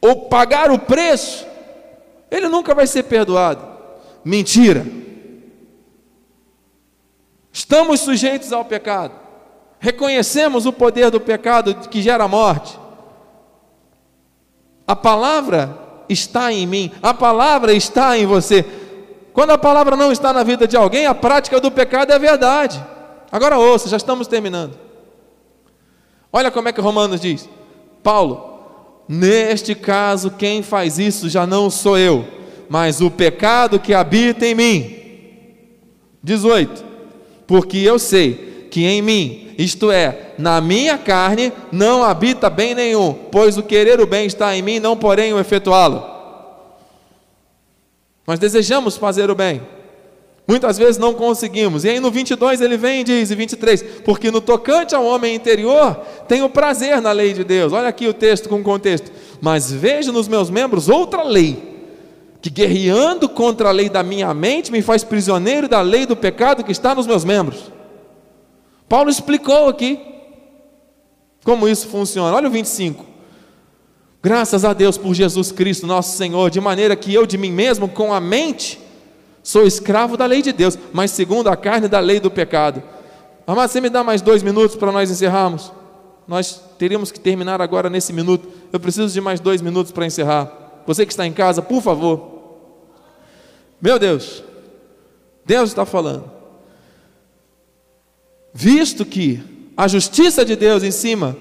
ou 0.00 0.28
pagar 0.28 0.70
o 0.70 0.78
preço, 0.78 1.46
ele 2.30 2.48
nunca 2.48 2.74
vai 2.74 2.86
ser 2.86 3.04
perdoado. 3.04 3.66
Mentira. 4.24 4.86
Estamos 7.52 8.00
sujeitos 8.00 8.52
ao 8.52 8.64
pecado. 8.64 9.14
Reconhecemos 9.80 10.66
o 10.66 10.72
poder 10.72 11.10
do 11.10 11.20
pecado 11.20 11.74
que 11.88 12.02
gera 12.02 12.28
morte. 12.28 12.78
A 14.86 14.96
palavra 14.96 15.76
está 16.08 16.52
em 16.52 16.66
mim, 16.66 16.92
a 17.02 17.12
palavra 17.12 17.72
está 17.72 18.16
em 18.18 18.26
você. 18.26 18.64
Quando 19.32 19.50
a 19.50 19.58
palavra 19.58 19.96
não 19.96 20.10
está 20.10 20.32
na 20.32 20.42
vida 20.42 20.66
de 20.66 20.76
alguém, 20.76 21.06
a 21.06 21.14
prática 21.14 21.60
do 21.60 21.70
pecado 21.70 22.12
é 22.12 22.18
verdade. 22.18 22.84
Agora 23.30 23.58
ouça, 23.58 23.88
já 23.88 23.96
estamos 23.96 24.26
terminando. 24.26 24.78
Olha 26.32 26.50
como 26.50 26.68
é 26.68 26.72
que 26.72 26.80
Romanos 26.80 27.20
diz: 27.20 27.48
Paulo, 28.02 28.57
neste 29.08 29.74
caso, 29.74 30.30
quem 30.30 30.62
faz 30.62 30.98
isso 30.98 31.28
já 31.28 31.46
não 31.46 31.70
sou 31.70 31.96
eu, 31.96 32.26
mas 32.68 33.00
o 33.00 33.10
pecado 33.10 33.80
que 33.80 33.94
habita 33.94 34.46
em 34.46 34.54
mim. 34.54 34.94
18: 36.22 36.84
Porque 37.46 37.78
eu 37.78 37.98
sei 37.98 38.68
que 38.70 38.84
em 38.84 39.00
mim, 39.00 39.54
isto 39.56 39.90
é, 39.90 40.34
na 40.38 40.60
minha 40.60 40.98
carne, 40.98 41.52
não 41.72 42.04
habita 42.04 42.50
bem 42.50 42.74
nenhum, 42.74 43.14
pois 43.32 43.56
o 43.56 43.62
querer 43.62 44.00
o 44.00 44.06
bem 44.06 44.26
está 44.26 44.54
em 44.56 44.62
mim, 44.62 44.78
não 44.78 44.96
porém 44.96 45.32
o 45.32 45.40
efetuá-lo. 45.40 46.04
Nós 48.26 48.38
desejamos 48.38 48.96
fazer 48.96 49.30
o 49.30 49.34
bem, 49.34 49.62
Muitas 50.48 50.78
vezes 50.78 50.96
não 50.96 51.12
conseguimos. 51.12 51.84
E 51.84 51.90
aí 51.90 52.00
no 52.00 52.10
22 52.10 52.62
ele 52.62 52.78
vem 52.78 53.02
e 53.02 53.04
diz, 53.04 53.30
e 53.30 53.34
23, 53.34 53.82
porque 54.02 54.30
no 54.30 54.40
tocante 54.40 54.94
ao 54.94 55.04
homem 55.04 55.34
interior, 55.34 55.94
tenho 56.26 56.48
prazer 56.48 57.02
na 57.02 57.12
lei 57.12 57.34
de 57.34 57.44
Deus. 57.44 57.74
Olha 57.74 57.86
aqui 57.86 58.08
o 58.08 58.14
texto 58.14 58.48
com 58.48 58.62
contexto. 58.62 59.12
Mas 59.42 59.70
vejo 59.70 60.10
nos 60.10 60.26
meus 60.26 60.48
membros 60.48 60.88
outra 60.88 61.22
lei, 61.22 61.76
que 62.40 62.48
guerreando 62.48 63.28
contra 63.28 63.68
a 63.68 63.72
lei 63.72 63.90
da 63.90 64.02
minha 64.02 64.32
mente, 64.32 64.72
me 64.72 64.80
faz 64.80 65.04
prisioneiro 65.04 65.68
da 65.68 65.82
lei 65.82 66.06
do 66.06 66.16
pecado 66.16 66.64
que 66.64 66.72
está 66.72 66.94
nos 66.94 67.06
meus 67.06 67.26
membros. 67.26 67.70
Paulo 68.88 69.10
explicou 69.10 69.68
aqui 69.68 70.00
como 71.44 71.68
isso 71.68 71.88
funciona. 71.88 72.34
Olha 72.34 72.48
o 72.48 72.50
25. 72.50 73.04
Graças 74.22 74.64
a 74.64 74.72
Deus 74.72 74.96
por 74.96 75.12
Jesus 75.12 75.52
Cristo, 75.52 75.86
nosso 75.86 76.16
Senhor, 76.16 76.50
de 76.50 76.58
maneira 76.58 76.96
que 76.96 77.12
eu 77.12 77.26
de 77.26 77.36
mim 77.36 77.52
mesmo, 77.52 77.86
com 77.86 78.14
a 78.14 78.20
mente, 78.20 78.80
Sou 79.48 79.66
escravo 79.66 80.14
da 80.14 80.26
lei 80.26 80.42
de 80.42 80.52
Deus, 80.52 80.78
mas 80.92 81.10
segundo 81.10 81.48
a 81.48 81.56
carne 81.56 81.88
da 81.88 81.98
lei 82.00 82.20
do 82.20 82.30
pecado. 82.30 82.82
Amado, 83.46 83.70
você 83.70 83.80
me 83.80 83.88
dá 83.88 84.04
mais 84.04 84.20
dois 84.20 84.42
minutos 84.42 84.76
para 84.76 84.92
nós 84.92 85.10
encerrarmos? 85.10 85.72
Nós 86.26 86.60
teríamos 86.76 87.10
que 87.10 87.18
terminar 87.18 87.58
agora 87.62 87.88
nesse 87.88 88.12
minuto. 88.12 88.46
Eu 88.70 88.78
preciso 88.78 89.10
de 89.10 89.22
mais 89.22 89.40
dois 89.40 89.62
minutos 89.62 89.90
para 89.90 90.04
encerrar. 90.04 90.82
Você 90.86 91.06
que 91.06 91.12
está 91.14 91.26
em 91.26 91.32
casa, 91.32 91.62
por 91.62 91.80
favor. 91.80 92.58
Meu 93.80 93.98
Deus, 93.98 94.44
Deus 95.46 95.70
está 95.70 95.86
falando. 95.86 96.30
Visto 98.52 99.06
que 99.06 99.42
a 99.74 99.88
justiça 99.88 100.44
de 100.44 100.56
Deus 100.56 100.82
em 100.82 100.90
cima 100.90 101.34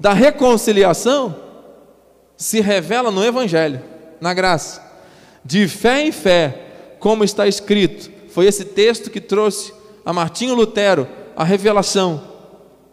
da 0.00 0.14
reconciliação 0.14 1.36
se 2.38 2.62
revela 2.62 3.10
no 3.10 3.22
Evangelho, 3.22 3.82
na 4.18 4.32
graça, 4.32 4.82
de 5.44 5.68
fé 5.68 6.00
em 6.00 6.10
fé, 6.10 6.67
como 6.98 7.24
está 7.24 7.46
escrito. 7.46 8.10
Foi 8.28 8.46
esse 8.46 8.64
texto 8.64 9.10
que 9.10 9.20
trouxe 9.20 9.72
a 10.04 10.12
Martinho 10.12 10.54
Lutero 10.54 11.08
a 11.36 11.44
revelação 11.44 12.22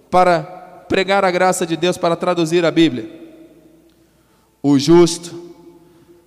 para 0.09 0.41
pregar 0.87 1.25
a 1.25 1.31
graça 1.31 1.65
de 1.65 1.75
Deus, 1.75 1.97
para 1.97 2.15
traduzir 2.15 2.65
a 2.65 2.71
Bíblia. 2.71 3.09
O 4.61 4.77
justo 4.79 5.53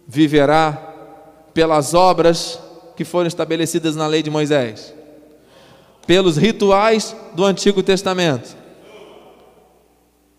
viverá 0.06 0.72
pelas 1.54 1.94
obras 1.94 2.58
que 2.96 3.04
foram 3.04 3.28
estabelecidas 3.28 3.96
na 3.96 4.06
lei 4.06 4.22
de 4.22 4.30
Moisés, 4.30 4.94
pelos 6.06 6.36
rituais 6.36 7.14
do 7.34 7.44
Antigo 7.44 7.82
Testamento. 7.82 8.56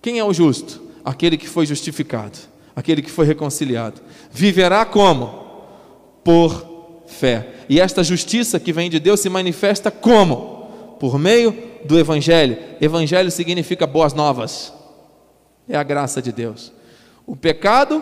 Quem 0.02 0.20
é 0.20 0.24
o 0.24 0.34
justo? 0.34 0.82
Aquele 1.04 1.38
que 1.38 1.48
foi 1.48 1.66
justificado, 1.66 2.38
aquele 2.76 3.02
que 3.02 3.12
foi 3.12 3.26
reconciliado. 3.26 4.02
Viverá 4.32 4.86
como? 4.86 5.48
Por 6.24 6.69
fé. 7.20 7.48
E 7.68 7.80
esta 7.80 8.04
justiça 8.04 8.60
que 8.60 8.72
vem 8.72 8.90
de 8.90 9.00
Deus 9.00 9.20
se 9.20 9.30
manifesta 9.30 9.92
como? 9.92 10.96
Por 11.00 11.20
meio 11.20 11.56
do 11.84 12.00
Evangelho. 12.00 12.58
Evangelho 12.80 13.30
significa 13.30 13.86
boas 13.86 14.14
novas. 14.14 14.74
É 15.68 15.78
a 15.78 15.84
graça 15.84 16.22
de 16.22 16.32
Deus. 16.32 16.72
O 17.28 17.36
pecado 17.36 18.02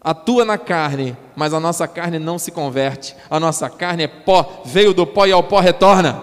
atua 0.00 0.44
na 0.44 0.56
carne, 0.56 1.16
mas 1.34 1.52
a 1.52 1.58
nossa 1.58 1.88
carne 1.88 2.18
não 2.18 2.38
se 2.38 2.50
converte. 2.50 3.16
A 3.28 3.40
nossa 3.40 3.68
carne 3.68 4.04
é 4.04 4.08
pó, 4.08 4.62
veio 4.64 4.94
do 4.94 5.06
pó 5.06 5.26
e 5.26 5.32
ao 5.32 5.42
pó 5.42 5.58
retorna. 5.58 6.22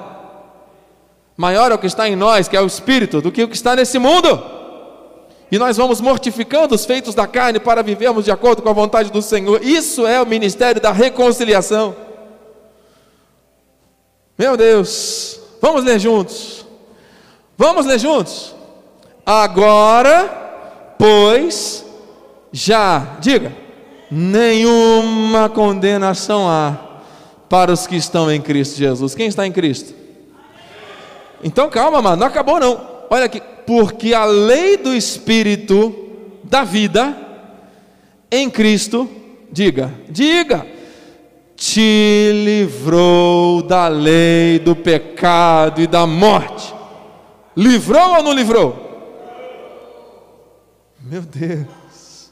Maior 1.35 1.71
é 1.71 1.75
o 1.75 1.79
que 1.79 1.87
está 1.87 2.07
em 2.07 2.15
nós, 2.15 2.47
que 2.47 2.55
é 2.55 2.61
o 2.61 2.67
Espírito, 2.67 3.21
do 3.21 3.31
que 3.31 3.43
o 3.43 3.47
que 3.47 3.55
está 3.55 3.75
nesse 3.75 3.99
mundo. 3.99 4.55
E 5.55 5.57
nós 5.57 5.77
vamos 5.77 6.01
mortificando 6.01 6.75
os 6.75 6.83
feitos 6.83 7.15
da 7.15 7.25
carne 7.25 7.61
para 7.61 7.81
vivermos 7.81 8.25
de 8.25 8.31
acordo 8.31 8.61
com 8.61 8.67
a 8.67 8.73
vontade 8.73 9.09
do 9.09 9.21
Senhor. 9.21 9.63
Isso 9.63 10.05
é 10.05 10.21
o 10.21 10.25
ministério 10.25 10.81
da 10.81 10.91
reconciliação. 10.91 11.95
Meu 14.37 14.57
Deus, 14.57 15.39
vamos 15.61 15.85
ler 15.85 15.97
juntos. 15.97 16.65
Vamos 17.57 17.85
ler 17.85 17.97
juntos. 17.97 18.53
Agora, 19.25 20.27
pois, 20.99 21.85
já, 22.51 23.15
diga, 23.21 23.55
nenhuma 24.11 25.47
condenação 25.47 26.49
há 26.49 26.75
para 27.47 27.71
os 27.71 27.87
que 27.87 27.95
estão 27.95 28.29
em 28.29 28.41
Cristo 28.41 28.75
Jesus. 28.75 29.15
Quem 29.15 29.27
está 29.27 29.47
em 29.47 29.53
Cristo? 29.53 29.93
Então 31.41 31.69
calma, 31.69 32.01
mano, 32.01 32.17
não 32.17 32.27
acabou 32.27 32.59
não. 32.59 33.05
Olha 33.09 33.23
aqui, 33.23 33.41
porque 33.65 34.13
a 34.13 34.25
lei 34.25 34.77
do 34.77 34.93
Espírito 34.93 35.93
da 36.43 36.63
vida 36.63 37.17
em 38.31 38.49
Cristo, 38.49 39.09
diga, 39.51 39.93
diga, 40.09 40.65
te 41.55 42.31
livrou 42.43 43.61
da 43.61 43.87
lei 43.87 44.59
do 44.59 44.75
pecado 44.75 45.81
e 45.81 45.87
da 45.87 46.05
morte. 46.05 46.73
Livrou 47.55 48.17
ou 48.17 48.23
não 48.23 48.33
livrou? 48.33 48.83
Meu 51.01 51.21
Deus. 51.21 52.31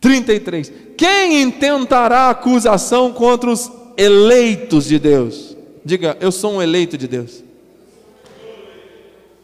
33. 0.00 0.72
Quem 0.96 1.42
intentará 1.42 2.30
acusação 2.30 3.12
contra 3.12 3.50
os 3.50 3.70
eleitos 3.96 4.86
de 4.86 4.98
Deus? 4.98 5.56
Diga, 5.84 6.16
eu 6.20 6.30
sou 6.30 6.54
um 6.54 6.62
eleito 6.62 6.96
de 6.96 7.08
Deus 7.08 7.42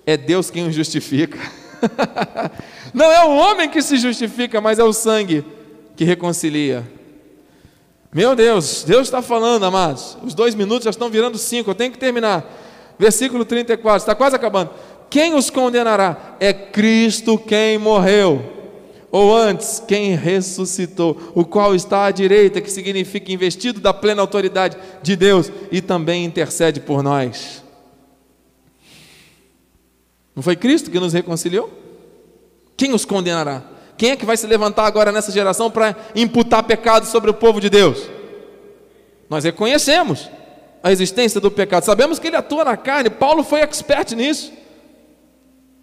é 0.09 0.17
Deus 0.17 0.49
quem 0.49 0.67
o 0.67 0.73
justifica. 0.73 1.39
Não 2.95 3.13
é 3.13 3.27
o 3.27 3.37
homem 3.37 3.69
que 3.69 3.83
se 3.83 3.99
justifica, 3.99 4.59
mas 4.59 4.79
é 4.79 4.83
o 4.83 4.91
sangue 4.91 5.45
que 5.95 6.03
reconcilia. 6.03 6.83
Meu 8.11 8.35
Deus, 8.35 8.85
Deus 8.85 9.07
está 9.07 9.21
falando, 9.21 9.67
amados. 9.67 10.17
Os 10.23 10.33
dois 10.33 10.55
minutos 10.55 10.85
já 10.85 10.91
estão 10.91 11.11
virando 11.11 11.37
cinco, 11.37 11.69
eu 11.69 11.75
tenho 11.75 11.93
que 11.93 11.99
terminar. 11.99 12.43
Versículo 12.99 13.45
34, 13.45 13.99
está 13.99 14.15
quase 14.15 14.35
acabando. 14.35 14.71
Quem 15.11 15.35
os 15.35 15.51
condenará? 15.51 16.37
É 16.41 16.55
Cristo 16.55 17.37
quem 17.37 17.77
morreu, 17.77 18.43
ou 19.13 19.37
antes, 19.37 19.83
quem 19.87 20.15
ressuscitou, 20.15 21.21
o 21.35 21.45
qual 21.45 21.75
está 21.75 22.07
à 22.07 22.11
direita, 22.11 22.63
que 22.63 22.71
significa 22.71 23.31
investido 23.31 23.79
da 23.79 23.93
plena 23.93 24.23
autoridade 24.23 24.79
de 25.03 25.15
Deus 25.15 25.53
e 25.71 25.83
também 25.83 26.25
intercede 26.25 26.81
por 26.81 27.03
nós. 27.03 27.68
Não 30.39 30.43
foi 30.45 30.55
Cristo 30.55 30.89
que 30.89 31.01
nos 31.01 31.13
reconciliou? 31.13 31.69
Quem 32.77 32.95
os 32.95 33.05
condenará? 33.05 33.61
Quem 33.97 34.11
é 34.11 34.17
que 34.17 34.25
vai 34.25 34.37
se 34.37 34.47
levantar 34.47 34.87
agora 34.87 35.11
nessa 35.11 35.33
geração 35.33 35.69
para 35.69 35.97
imputar 36.15 36.63
pecado 36.63 37.07
sobre 37.07 37.29
o 37.29 37.35
povo 37.35 37.61
de 37.61 37.69
Deus? 37.69 38.09
Nós 39.29 39.43
reconhecemos 39.43 40.31
a 40.81 40.93
existência 40.93 41.41
do 41.41 41.51
pecado, 41.51 41.83
sabemos 41.83 42.21
que 42.21 42.29
ele 42.29 42.37
atua 42.37 42.65
na 42.65 42.77
carne, 42.77 43.11
Paulo 43.11 43.43
foi 43.43 43.63
expert 43.63 44.13
nisso, 44.13 44.53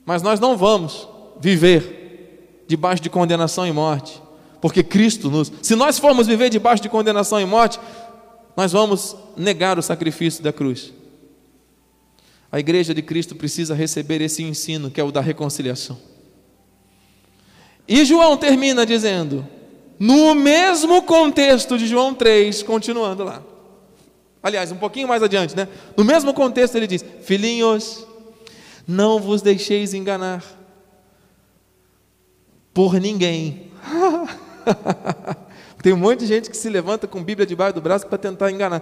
mas 0.05 0.21
nós 0.21 0.39
não 0.39 0.55
vamos 0.55 1.05
viver 1.37 2.63
debaixo 2.65 3.03
de 3.03 3.09
condenação 3.09 3.67
e 3.67 3.73
morte, 3.73 4.23
porque 4.61 4.81
Cristo 4.81 5.29
nos, 5.29 5.51
se 5.61 5.75
nós 5.75 5.99
formos 5.99 6.27
viver 6.27 6.49
debaixo 6.49 6.81
de 6.81 6.87
condenação 6.87 7.41
e 7.41 7.45
morte, 7.45 7.77
nós 8.55 8.71
vamos 8.71 9.17
negar 9.35 9.77
o 9.77 9.81
sacrifício 9.81 10.41
da 10.41 10.53
cruz. 10.53 10.93
A 12.55 12.59
igreja 12.61 12.93
de 12.93 13.01
Cristo 13.01 13.35
precisa 13.35 13.75
receber 13.75 14.21
esse 14.21 14.41
ensino, 14.41 14.89
que 14.89 15.01
é 15.01 15.03
o 15.03 15.11
da 15.11 15.19
reconciliação. 15.19 15.97
E 17.85 18.05
João 18.05 18.37
termina 18.37 18.85
dizendo, 18.85 19.45
no 19.99 20.33
mesmo 20.33 21.01
contexto 21.01 21.77
de 21.77 21.85
João 21.85 22.13
3, 22.13 22.63
continuando 22.63 23.25
lá. 23.25 23.43
Aliás, 24.41 24.71
um 24.71 24.77
pouquinho 24.77 25.05
mais 25.05 25.21
adiante, 25.21 25.53
né? 25.53 25.67
No 25.97 26.05
mesmo 26.05 26.33
contexto 26.33 26.77
ele 26.77 26.87
diz: 26.87 27.03
Filhinhos, 27.23 28.07
não 28.87 29.19
vos 29.19 29.41
deixeis 29.41 29.93
enganar 29.93 30.41
por 32.73 33.01
ninguém. 33.01 33.69
Tem 35.83 35.91
um 35.91 35.97
monte 35.97 36.21
de 36.21 36.27
gente 36.27 36.49
que 36.49 36.55
se 36.55 36.69
levanta 36.69 37.05
com 37.05 37.21
Bíblia 37.21 37.45
debaixo 37.45 37.75
do 37.75 37.81
braço 37.81 38.07
para 38.07 38.17
tentar 38.17 38.49
enganar. 38.49 38.81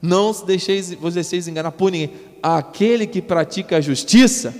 Não 0.00 0.32
vos 0.32 0.42
deixeis, 0.42 0.92
vos 0.94 1.14
deixeis 1.14 1.46
enganar 1.46 1.72
por 1.72 1.90
ninguém. 1.90 2.12
Aquele 2.42 3.06
que 3.06 3.20
pratica 3.20 3.76
a 3.76 3.80
justiça 3.80 4.54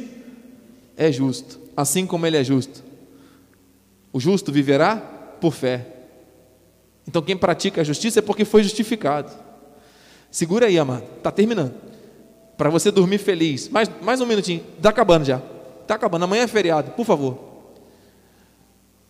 é 0.97 1.11
justo, 1.11 1.59
assim 1.77 2.07
como 2.07 2.27
ele 2.27 2.37
é 2.37 2.45
justo. 2.45 2.85
O 4.12 4.21
justo 4.21 4.53
viverá 4.53 4.97
por 4.97 5.55
fé. 5.55 5.87
Então 7.07 7.23
quem 7.23 7.37
pratica 7.37 7.81
a 7.81 7.85
justiça 7.85 8.19
é 8.19 8.23
porque 8.23 8.45
foi 8.45 8.62
justificado. 8.62 9.33
Segura 10.31 10.67
aí, 10.67 10.79
amado. 10.79 11.05
Está 11.17 11.31
terminando. 11.31 11.75
Para 12.57 12.71
você 12.71 12.91
dormir 12.91 13.19
feliz. 13.19 13.69
Mais, 13.69 13.91
mais 14.03 14.21
um 14.21 14.27
minutinho. 14.27 14.62
Está 14.77 14.91
acabando 14.91 15.25
já. 15.25 15.43
Está 15.83 15.95
acabando. 15.95 16.25
Amanhã 16.25 16.43
é 16.43 16.47
feriado. 16.47 16.93
Por 16.93 17.07
favor. 17.07 17.50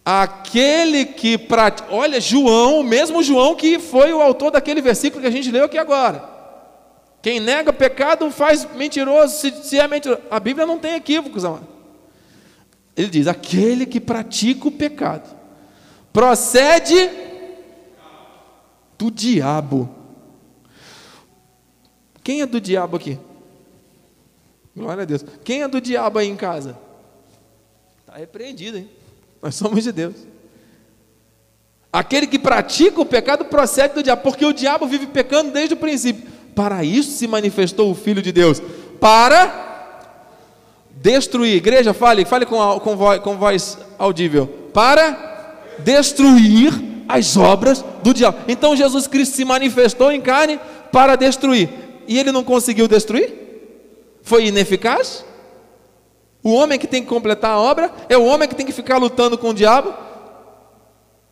Aquele 0.05 1.05
que 1.05 1.37
pratica. 1.37 1.93
Olha, 1.93 2.21
João, 2.21 2.81
o 2.81 2.85
mesmo 2.85 3.23
João 3.23 3.55
que 3.55 3.79
foi 3.79 4.13
o 4.13 4.21
autor 4.21 4.51
daquele 4.51 4.81
versículo 4.81 5.21
que 5.21 5.29
a 5.29 5.33
gente 5.33 5.51
leu 5.51 5.65
aqui 5.65 5.79
agora. 5.79 6.29
Quem 7.23 7.39
nega 7.39 7.73
pecado 7.73 8.31
faz 8.31 8.67
mentiroso, 8.75 9.37
se, 9.37 9.51
se 9.63 9.79
é 9.79 9.87
mentiroso. 9.87 10.23
A 10.31 10.41
Bíblia 10.41 10.67
não 10.67 10.79
tem 10.79 10.95
equívocos, 10.95 11.45
amado. 11.45 11.69
Ele 12.97 13.09
diz: 13.09 13.27
aquele 13.27 13.87
que 13.87 14.01
pratica 14.01 14.69
o 14.69 14.73
pecado 14.73 15.37
procede 16.13 17.11
do 18.99 19.11
diabo, 19.11 19.89
Quem 22.23 22.43
é 22.43 22.47
do 22.47 22.61
diabo 22.61 22.97
aqui? 22.97 23.19
Glória 24.77 25.03
a 25.03 25.07
Deus. 25.07 25.25
Quem 25.43 25.63
é 25.63 25.69
do 25.69 25.81
diabo 25.81 26.19
aí 26.19 26.29
em 26.29 26.37
casa? 26.37 26.79
Está 28.01 28.17
repreendido, 28.17 28.77
hein? 28.79 28.91
Nós 29.43 29.55
somos 29.55 29.83
de 29.83 29.93
Deus. 29.93 30.15
Aquele 31.93 32.27
que 32.27 32.39
pratica 32.39 33.01
o 33.01 33.07
pecado 33.07 33.45
procede 33.47 33.95
do 33.95 34.03
diabo, 34.03 34.23
porque 34.23 34.45
o 34.45 34.53
diabo 34.53 34.87
vive 34.87 35.07
pecando 35.07 35.51
desde 35.51 35.75
o 35.75 35.77
princípio. 35.77 36.29
Para 36.55 36.85
isso 36.85 37.11
se 37.13 37.27
manifestou 37.27 37.91
o 37.91 37.95
Filho 37.95 38.23
de 38.23 38.31
Deus 38.31 38.63
para 39.01 39.71
destruir. 40.91 41.57
Igreja, 41.57 41.93
fale, 41.93 42.25
fale 42.25 42.47
com, 42.47 42.79
com, 42.81 42.97
voz, 42.97 43.21
com 43.21 43.37
voz 43.37 43.79
audível. 43.99 44.47
Para 44.73 45.57
destruir 45.79 46.73
as 47.09 47.37
obras 47.37 47.85
do 48.03 48.15
diabo. 48.15 48.39
Então 48.47 48.77
Jesus 48.77 49.07
Cristo 49.09 49.35
se 49.35 49.45
manifestou 49.45 50.13
em 50.13 50.21
carne 50.21 50.61
para 50.93 51.17
destruir. 51.17 51.69
E 52.07 52.19
ele 52.19 52.31
não 52.31 52.45
conseguiu 52.45 52.87
destruir? 52.87 53.33
Foi 54.23 54.47
ineficaz? 54.47 55.25
O 56.43 56.53
homem 56.53 56.79
que 56.79 56.87
tem 56.87 57.03
que 57.03 57.09
completar 57.09 57.53
a 57.53 57.59
obra 57.59 57.93
é 58.09 58.17
o 58.17 58.25
homem 58.25 58.49
que 58.49 58.55
tem 58.55 58.65
que 58.65 58.73
ficar 58.73 58.97
lutando 58.97 59.37
com 59.37 59.51
o 59.51 59.55
diabo. 59.55 59.93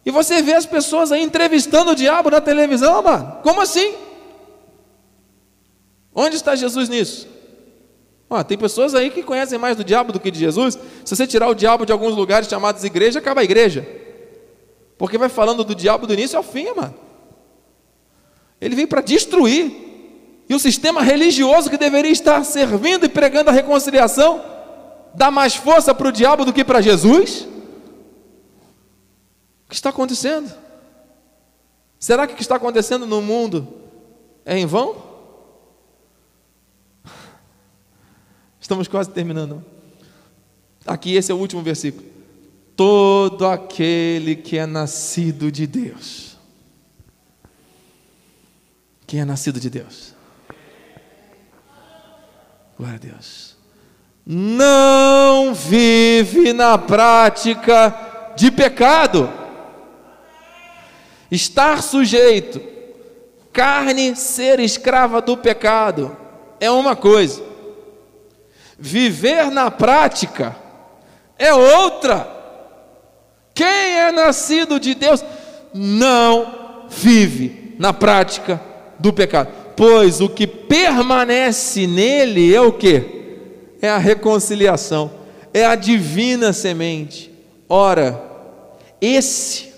E 0.05 0.11
você 0.11 0.43
vê 0.43 0.53
as 0.53 0.67
pessoas 0.67 1.11
aí 1.13 1.23
entrevistando 1.23 1.93
o 1.93 1.95
diabo 1.95 2.31
na 2.31 2.41
televisão, 2.41 3.03
mano. 3.03 3.39
Como 3.43 3.61
assim? 3.61 3.95
Onde 6.15 6.37
está 6.37 6.55
Jesus 6.55 6.89
nisso? 6.89 7.29
Ó, 8.29 8.43
tem 8.43 8.59
pessoas 8.59 8.95
aí 8.95 9.11
que 9.11 9.23
conhecem 9.23 9.59
mais 9.59 9.77
do 9.77 9.85
diabo 9.85 10.13
do 10.13 10.21
que 10.21 10.31
de 10.31 10.39
Jesus. 10.39 10.79
Se 11.05 11.17
você 11.17 11.27
tirar 11.27 11.49
o 11.49 11.55
diabo 11.55 11.87
de 11.87 11.93
alguns 11.93 12.15
lugares 12.15 12.49
chamados 12.49 12.85
igreja, 12.85 13.19
acaba 13.19 13.41
a 13.41 13.45
igreja. 13.45 13.87
Porque 14.99 15.17
vai 15.17 15.29
falando 15.29 15.65
do 15.65 15.75
diabo 15.75 16.07
do 16.07 16.13
início 16.13 16.37
ao 16.37 16.43
fim, 16.43 16.67
mano. 16.75 16.95
Ele 18.61 18.75
veio 18.75 18.89
para 18.89 19.01
destruir. 19.01 19.87
E 20.49 20.55
o 20.55 20.59
sistema 20.59 21.03
religioso 21.03 21.71
que 21.71 21.77
deveria 21.77 22.11
estar 22.11 22.43
servindo 22.45 23.05
e 23.05 23.09
pregando 23.09 23.51
a 23.51 23.53
reconciliação 23.53 24.58
dá 25.19 25.31
mais 25.33 25.57
força 25.57 25.93
para 25.93 26.09
o 26.09 26.13
diabo 26.13 26.45
do 26.45 26.53
que 26.53 26.65
para 26.65 26.81
Jesus? 26.81 27.41
O 29.67 29.69
que 29.69 29.75
está 29.75 29.91
acontecendo? 29.91 30.51
Será 31.99 32.25
que 32.27 32.35
o 32.35 32.37
que 32.37 32.43
está 32.43 32.55
acontecendo 32.55 33.05
no 33.05 33.21
mundo 33.21 33.67
é 34.47 34.57
em 34.57 34.65
vão? 34.65 35.03
Estamos 38.61 38.87
quase 38.87 39.11
terminando. 39.11 39.65
Aqui, 40.87 41.17
esse 41.17 41.33
é 41.33 41.35
o 41.35 41.39
último 41.39 41.63
versículo. 41.63 42.07
Todo 42.77 43.45
aquele 43.45 44.37
que 44.37 44.57
é 44.57 44.67
nascido 44.67 45.51
de 45.51 45.67
Deus. 45.67 46.37
Quem 49.05 49.21
é 49.21 49.25
nascido 49.25 49.59
de 49.59 49.69
Deus? 49.69 50.15
Glória 52.77 52.95
a 52.95 52.99
Deus. 52.99 53.48
Não 54.31 55.55
vive 55.55 56.53
na 56.53 56.77
prática 56.77 57.95
de 58.37 58.51
pecado. 58.51 59.33
Estar 61.31 61.83
sujeito, 61.83 62.61
carne 63.51 64.15
ser 64.15 64.61
escrava 64.61 65.23
do 65.23 65.35
pecado, 65.35 66.15
é 66.61 66.71
uma 66.71 66.95
coisa. 66.95 67.43
Viver 68.79 69.51
na 69.51 69.71
prática 69.71 70.55
é 71.39 71.55
outra. 71.55 72.29
Quem 73.55 73.67
é 73.67 74.13
nascido 74.13 74.79
de 74.79 74.95
Deus 74.95 75.25
não 75.73 76.85
vive 76.91 77.75
na 77.79 77.95
prática 77.95 78.61
do 78.99 79.11
pecado, 79.11 79.51
pois 79.75 80.21
o 80.21 80.29
que 80.29 80.47
permanece 80.47 81.87
nele 81.87 82.55
é 82.55 82.61
o 82.61 82.73
que? 82.73 83.18
É 83.81 83.89
a 83.89 83.99
reconciliação, 83.99 85.11
é 85.53 85.65
a 85.65 85.75
divina 85.75 86.53
semente. 86.53 87.33
Ora, 87.69 88.21
esse, 89.01 89.73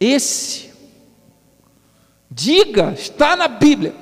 esse, 0.00 0.70
diga, 2.30 2.92
está 2.92 3.36
na 3.36 3.48
Bíblia, 3.48 3.94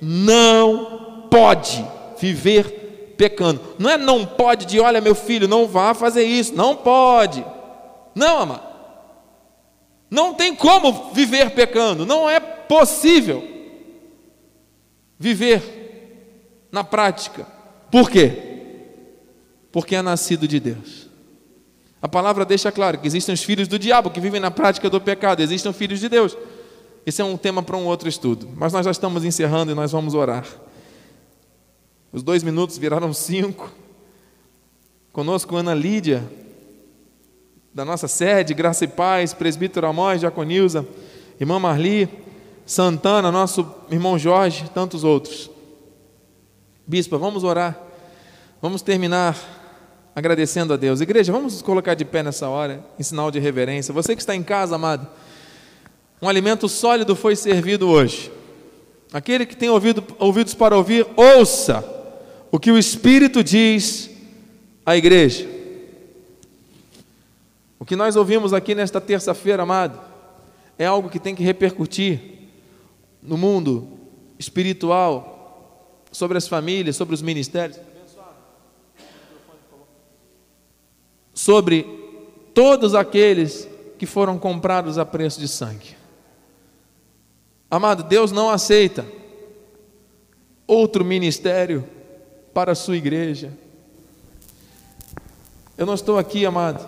não 0.00 1.26
pode 1.30 1.84
viver 2.18 3.14
pecando. 3.16 3.60
Não 3.78 3.90
é 3.90 3.98
não 3.98 4.24
pode 4.24 4.64
de, 4.64 4.80
olha, 4.80 5.00
meu 5.00 5.14
filho, 5.14 5.46
não 5.46 5.66
vá 5.66 5.92
fazer 5.92 6.24
isso. 6.24 6.54
Não 6.54 6.74
pode. 6.74 7.44
Não, 8.14 8.38
amado. 8.38 8.62
Não 10.10 10.34
tem 10.34 10.54
como 10.54 11.12
viver 11.12 11.50
pecando. 11.50 12.06
Não 12.06 12.28
é 12.28 12.40
possível 12.40 13.46
viver 15.18 16.66
na 16.72 16.82
prática. 16.82 17.46
Por 17.90 18.10
quê? 18.10 18.32
Porque 19.72 19.96
é 19.96 20.02
nascido 20.02 20.46
de 20.46 20.60
Deus. 20.60 21.08
A 22.02 22.08
palavra 22.08 22.44
deixa 22.44 22.72
claro 22.72 22.98
que 22.98 23.06
existem 23.06 23.34
os 23.34 23.42
filhos 23.42 23.68
do 23.68 23.78
diabo 23.78 24.10
que 24.10 24.20
vivem 24.20 24.40
na 24.40 24.50
prática 24.50 24.88
do 24.88 25.00
pecado, 25.00 25.40
existem 25.40 25.70
os 25.70 25.76
filhos 25.76 26.00
de 26.00 26.08
Deus. 26.08 26.36
Esse 27.04 27.20
é 27.20 27.24
um 27.24 27.36
tema 27.36 27.62
para 27.62 27.76
um 27.76 27.86
outro 27.86 28.08
estudo, 28.08 28.48
mas 28.56 28.72
nós 28.72 28.84
já 28.84 28.90
estamos 28.90 29.24
encerrando 29.24 29.72
e 29.72 29.74
nós 29.74 29.92
vamos 29.92 30.14
orar. 30.14 30.46
Os 32.12 32.22
dois 32.22 32.42
minutos 32.42 32.78
viraram 32.78 33.12
cinco. 33.12 33.70
Conosco 35.12 35.56
Ana 35.56 35.74
Lídia, 35.74 36.22
da 37.74 37.84
nossa 37.84 38.08
sede, 38.08 38.54
Graça 38.54 38.84
e 38.84 38.88
Paz, 38.88 39.34
presbítero 39.34 39.86
Amós, 39.86 40.20
Diaconilza, 40.20 40.86
irmã 41.40 41.58
Marli, 41.58 42.08
Santana, 42.64 43.30
nosso 43.32 43.66
irmão 43.90 44.18
Jorge, 44.18 44.70
tantos 44.72 45.04
outros. 45.04 45.50
Bispa, 46.90 47.16
vamos 47.16 47.44
orar. 47.44 47.80
Vamos 48.60 48.82
terminar 48.82 49.38
agradecendo 50.12 50.74
a 50.74 50.76
Deus. 50.76 51.00
Igreja, 51.00 51.32
vamos 51.32 51.52
nos 51.52 51.62
colocar 51.62 51.94
de 51.94 52.04
pé 52.04 52.20
nessa 52.20 52.48
hora, 52.48 52.84
em 52.98 53.02
sinal 53.04 53.30
de 53.30 53.38
reverência. 53.38 53.94
Você 53.94 54.16
que 54.16 54.20
está 54.20 54.34
em 54.34 54.42
casa, 54.42 54.74
amado, 54.74 55.06
um 56.20 56.28
alimento 56.28 56.68
sólido 56.68 57.14
foi 57.14 57.36
servido 57.36 57.88
hoje. 57.88 58.32
Aquele 59.12 59.46
que 59.46 59.56
tem 59.56 59.68
ouvido, 59.68 60.02
ouvidos 60.18 60.52
para 60.52 60.76
ouvir, 60.76 61.06
ouça 61.14 61.84
o 62.50 62.58
que 62.58 62.72
o 62.72 62.76
Espírito 62.76 63.44
diz 63.44 64.10
à 64.84 64.96
igreja. 64.96 65.48
O 67.78 67.84
que 67.84 67.94
nós 67.94 68.16
ouvimos 68.16 68.52
aqui 68.52 68.74
nesta 68.74 69.00
terça-feira, 69.00 69.62
amado, 69.62 69.96
é 70.76 70.86
algo 70.86 71.08
que 71.08 71.20
tem 71.20 71.36
que 71.36 71.44
repercutir 71.44 72.48
no 73.22 73.38
mundo 73.38 73.96
espiritual, 74.40 75.29
sobre 76.10 76.38
as 76.38 76.48
famílias, 76.48 76.96
sobre 76.96 77.14
os 77.14 77.22
ministérios, 77.22 77.78
sobre 81.34 81.84
todos 82.52 82.94
aqueles 82.94 83.68
que 83.98 84.06
foram 84.06 84.38
comprados 84.38 84.98
a 84.98 85.04
preço 85.04 85.40
de 85.40 85.48
sangue. 85.48 85.96
Amado, 87.70 88.02
Deus 88.02 88.32
não 88.32 88.50
aceita 88.50 89.06
outro 90.66 91.04
ministério 91.04 91.84
para 92.52 92.72
a 92.72 92.74
sua 92.74 92.96
igreja. 92.96 93.52
Eu 95.78 95.86
não 95.86 95.94
estou 95.94 96.18
aqui, 96.18 96.44
amado, 96.44 96.86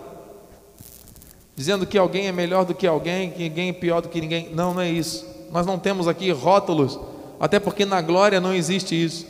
dizendo 1.57 1.87
que 1.87 1.97
alguém 1.97 2.27
é 2.27 2.33
melhor 2.33 2.65
do 2.65 2.75
que 2.75 2.87
alguém, 2.87 3.31
que 3.31 3.39
ninguém 3.39 3.71
é 3.71 3.73
pior 3.73 4.03
do 4.03 4.09
que 4.09 4.21
ninguém. 4.21 4.51
Não, 4.53 4.75
não 4.75 4.83
é 4.83 4.91
isso. 4.91 5.27
Nós 5.51 5.65
não 5.65 5.79
temos 5.79 6.09
aqui 6.09 6.31
rótulos, 6.31 6.99
até 7.43 7.61
porque 7.61 7.85
na 7.85 8.01
glória 8.01 8.41
não 8.41 8.55
existe 8.55 8.95
isso. 8.95 9.27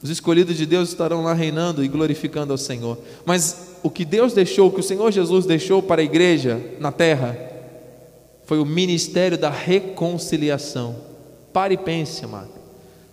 Os 0.00 0.10
escolhidos 0.10 0.56
de 0.56 0.66
Deus 0.66 0.90
estarão 0.90 1.24
lá 1.24 1.32
reinando 1.32 1.84
e 1.84 1.88
glorificando 1.88 2.52
ao 2.52 2.58
Senhor. 2.58 2.98
Mas 3.24 3.76
o 3.82 3.90
que 3.90 4.04
Deus 4.04 4.32
deixou, 4.32 4.68
o 4.68 4.72
que 4.72 4.80
o 4.80 4.84
Senhor 4.84 5.10
Jesus 5.10 5.46
deixou 5.46 5.82
para 5.82 6.00
a 6.00 6.04
igreja 6.04 6.60
na 6.78 6.92
terra, 6.92 7.38
foi 8.44 8.58
o 8.58 8.66
ministério 8.66 9.38
da 9.38 9.50
reconciliação. 9.50 10.96
Pare 11.52 11.74
e 11.74 11.78
pense, 11.78 12.24
amado. 12.24 12.50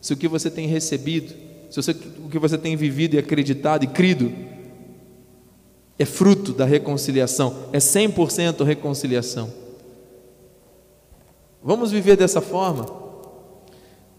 Se 0.01 0.13
o 0.13 0.17
que 0.17 0.27
você 0.27 0.49
tem 0.49 0.67
recebido 0.67 1.49
se 1.69 1.81
você, 1.81 1.91
o 1.91 2.29
que 2.29 2.39
você 2.39 2.57
tem 2.57 2.75
vivido 2.75 3.15
e 3.15 3.19
acreditado 3.19 3.83
e 3.83 3.87
crido 3.87 4.33
é 5.99 6.05
fruto 6.05 6.53
da 6.53 6.65
reconciliação, 6.65 7.67
é 7.71 7.77
100% 7.77 8.63
reconciliação. 8.63 9.51
Vamos 11.61 11.91
viver 11.91 12.15
dessa 12.15 12.41
forma? 12.41 12.85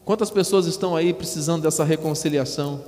Quantas 0.05 0.31
pessoas 0.31 0.67
estão 0.67 0.97
aí 0.97 1.13
precisando 1.13 1.63
dessa 1.63 1.85
reconciliação? 1.85 2.83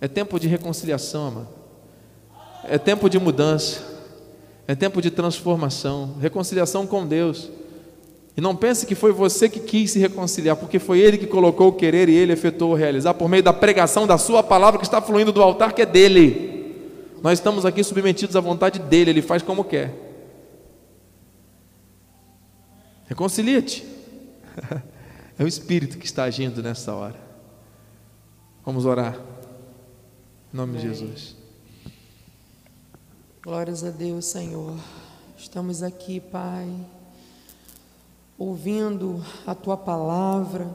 É 0.00 0.08
tempo 0.08 0.38
de 0.38 0.48
reconciliação, 0.48 1.28
amado. 1.28 1.48
É 2.64 2.78
tempo 2.78 3.08
de 3.08 3.18
mudança. 3.18 3.98
É 4.68 4.74
tempo 4.74 5.00
de 5.00 5.10
transformação, 5.10 6.16
reconciliação 6.20 6.86
com 6.86 7.06
Deus. 7.06 7.50
E 8.36 8.40
não 8.40 8.54
pense 8.54 8.84
que 8.84 8.94
foi 8.94 9.12
você 9.12 9.48
que 9.48 9.60
quis 9.60 9.92
se 9.92 9.98
reconciliar, 9.98 10.56
porque 10.56 10.78
foi 10.78 11.00
Ele 11.00 11.16
que 11.16 11.26
colocou 11.26 11.68
o 11.68 11.72
querer 11.72 12.06
e 12.10 12.14
Ele 12.14 12.34
efetuou 12.34 12.72
o 12.72 12.74
realizar 12.74 13.14
por 13.14 13.30
meio 13.30 13.42
da 13.42 13.52
pregação 13.52 14.06
da 14.06 14.18
Sua 14.18 14.42
palavra 14.42 14.78
que 14.78 14.84
está 14.84 15.00
fluindo 15.00 15.32
do 15.32 15.42
altar, 15.42 15.72
que 15.72 15.80
é 15.80 15.86
dele. 15.86 16.76
Nós 17.22 17.38
estamos 17.38 17.64
aqui 17.64 17.82
submetidos 17.82 18.36
à 18.36 18.40
vontade 18.40 18.78
dele, 18.78 19.10
Ele 19.10 19.22
faz 19.22 19.42
como 19.42 19.64
quer. 19.64 19.94
Reconcilia-te. 23.06 23.86
É 25.38 25.44
o 25.44 25.46
Espírito 25.46 25.98
que 25.98 26.04
está 26.04 26.24
agindo 26.24 26.60
nessa 26.60 26.92
hora. 26.92 27.14
Vamos 28.66 28.84
orar. 28.84 29.14
Em 30.52 30.56
nome 30.56 30.76
Amém. 30.76 30.82
de 30.82 30.88
Jesus. 30.88 31.36
Glórias 33.40 33.84
a 33.84 33.90
Deus, 33.90 34.24
Senhor. 34.24 34.76
Estamos 35.36 35.80
aqui, 35.84 36.18
Pai, 36.18 36.68
ouvindo 38.36 39.24
a 39.46 39.54
tua 39.54 39.76
palavra, 39.76 40.68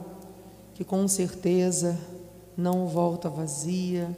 que 0.74 0.82
com 0.82 1.06
certeza 1.06 2.00
não 2.56 2.88
volta 2.88 3.28
vazia. 3.28 4.16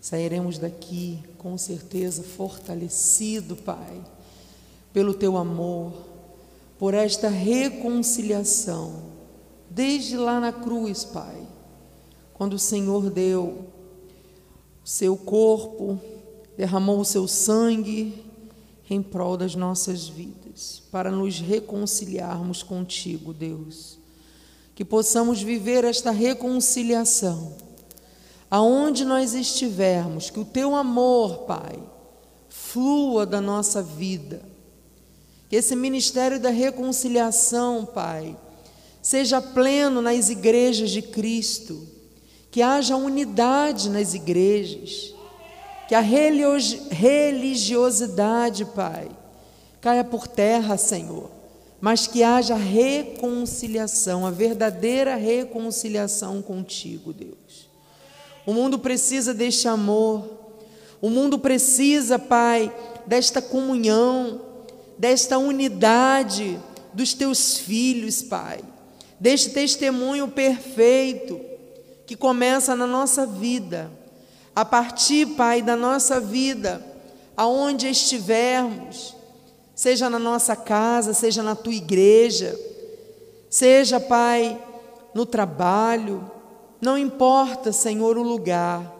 Sairemos 0.00 0.58
daqui 0.58 1.22
com 1.38 1.56
certeza 1.56 2.24
fortalecido, 2.24 3.54
Pai, 3.54 4.02
pelo 4.92 5.14
teu 5.14 5.36
amor, 5.36 5.92
por 6.80 6.94
esta 6.94 7.28
reconciliação, 7.28 9.11
desde 9.74 10.16
lá 10.16 10.38
na 10.38 10.52
cruz, 10.52 11.04
Pai, 11.04 11.46
quando 12.34 12.54
o 12.54 12.58
Senhor 12.58 13.08
deu 13.08 13.66
o 14.84 14.88
seu 14.88 15.16
corpo, 15.16 15.98
derramou 16.56 17.00
o 17.00 17.04
seu 17.04 17.26
sangue 17.26 18.22
em 18.90 19.02
prol 19.02 19.36
das 19.38 19.54
nossas 19.54 20.06
vidas, 20.06 20.82
para 20.90 21.10
nos 21.10 21.40
reconciliarmos 21.40 22.62
contigo, 22.62 23.32
Deus. 23.32 23.98
Que 24.74 24.84
possamos 24.84 25.40
viver 25.40 25.84
esta 25.84 26.10
reconciliação, 26.10 27.54
aonde 28.50 29.04
nós 29.04 29.32
estivermos, 29.32 30.28
que 30.28 30.40
o 30.40 30.44
teu 30.44 30.74
amor, 30.74 31.44
Pai, 31.46 31.82
flua 32.50 33.24
da 33.24 33.40
nossa 33.40 33.82
vida. 33.82 34.42
Que 35.48 35.56
esse 35.56 35.74
ministério 35.74 36.38
da 36.38 36.50
reconciliação, 36.50 37.86
Pai, 37.86 38.36
seja 39.02 39.42
pleno 39.42 40.00
nas 40.00 40.30
igrejas 40.30 40.90
de 40.90 41.02
Cristo, 41.02 41.86
que 42.50 42.62
haja 42.62 42.96
unidade 42.96 43.90
nas 43.90 44.14
igrejas. 44.14 45.12
Que 45.88 45.96
a 45.96 46.00
religiosidade, 46.00 48.64
Pai, 48.64 49.10
caia 49.80 50.04
por 50.04 50.28
terra, 50.28 50.76
Senhor, 50.78 51.28
mas 51.80 52.06
que 52.06 52.22
haja 52.22 52.54
reconciliação, 52.54 54.24
a 54.24 54.30
verdadeira 54.30 55.16
reconciliação 55.16 56.40
contigo, 56.40 57.12
Deus. 57.12 57.68
O 58.46 58.54
mundo 58.54 58.78
precisa 58.78 59.34
deste 59.34 59.66
amor, 59.68 60.24
o 61.00 61.10
mundo 61.10 61.36
precisa, 61.38 62.18
Pai, 62.18 62.74
desta 63.06 63.42
comunhão, 63.42 64.40
desta 64.96 65.36
unidade 65.36 66.58
dos 66.94 67.12
teus 67.12 67.58
filhos, 67.58 68.22
Pai, 68.22 68.60
deste 69.22 69.50
testemunho 69.50 70.26
perfeito 70.26 71.40
que 72.04 72.16
começa 72.16 72.74
na 72.74 72.88
nossa 72.88 73.24
vida 73.24 73.88
a 74.52 74.64
partir, 74.64 75.26
Pai, 75.36 75.62
da 75.62 75.76
nossa 75.76 76.18
vida, 76.18 76.84
aonde 77.36 77.86
estivermos, 77.86 79.14
seja 79.76 80.10
na 80.10 80.18
nossa 80.18 80.56
casa, 80.56 81.14
seja 81.14 81.40
na 81.40 81.54
tua 81.54 81.72
igreja, 81.72 82.58
seja, 83.48 84.00
Pai, 84.00 84.60
no 85.14 85.24
trabalho, 85.24 86.28
não 86.80 86.98
importa, 86.98 87.72
Senhor, 87.72 88.18
o 88.18 88.22
lugar, 88.24 88.92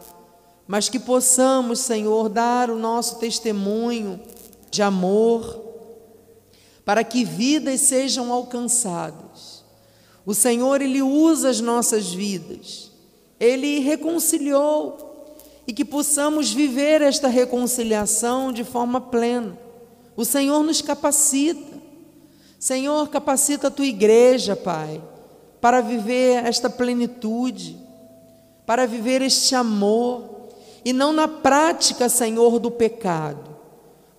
mas 0.65 0.87
que 0.87 0.99
possamos, 0.99 1.79
Senhor, 1.79 2.29
dar 2.29 2.69
o 2.69 2.79
nosso 2.79 3.19
testemunho 3.19 4.21
de 4.71 4.81
amor, 4.81 5.61
para 6.85 7.03
que 7.03 7.25
vidas 7.25 7.81
sejam 7.81 8.31
alcançadas. 8.31 9.22
O 10.25 10.33
Senhor, 10.33 10.81
Ele 10.81 11.01
usa 11.01 11.49
as 11.49 11.59
nossas 11.59 12.13
vidas, 12.13 12.91
Ele 13.39 13.79
reconciliou 13.79 15.13
e 15.67 15.73
que 15.73 15.85
possamos 15.85 16.51
viver 16.51 17.01
esta 17.01 17.27
reconciliação 17.27 18.51
de 18.51 18.63
forma 18.63 18.99
plena. 18.99 19.57
O 20.15 20.25
Senhor 20.25 20.63
nos 20.63 20.81
capacita. 20.81 21.81
Senhor, 22.59 23.09
capacita 23.09 23.67
a 23.67 23.71
tua 23.71 23.85
igreja, 23.85 24.55
Pai, 24.55 25.01
para 25.59 25.81
viver 25.81 26.45
esta 26.45 26.69
plenitude, 26.69 27.77
para 28.65 28.85
viver 28.85 29.21
este 29.21 29.53
amor, 29.53 30.49
e 30.85 30.93
não 30.93 31.11
na 31.11 31.27
prática, 31.27 32.07
Senhor, 32.07 32.59
do 32.59 32.71
pecado. 32.71 33.53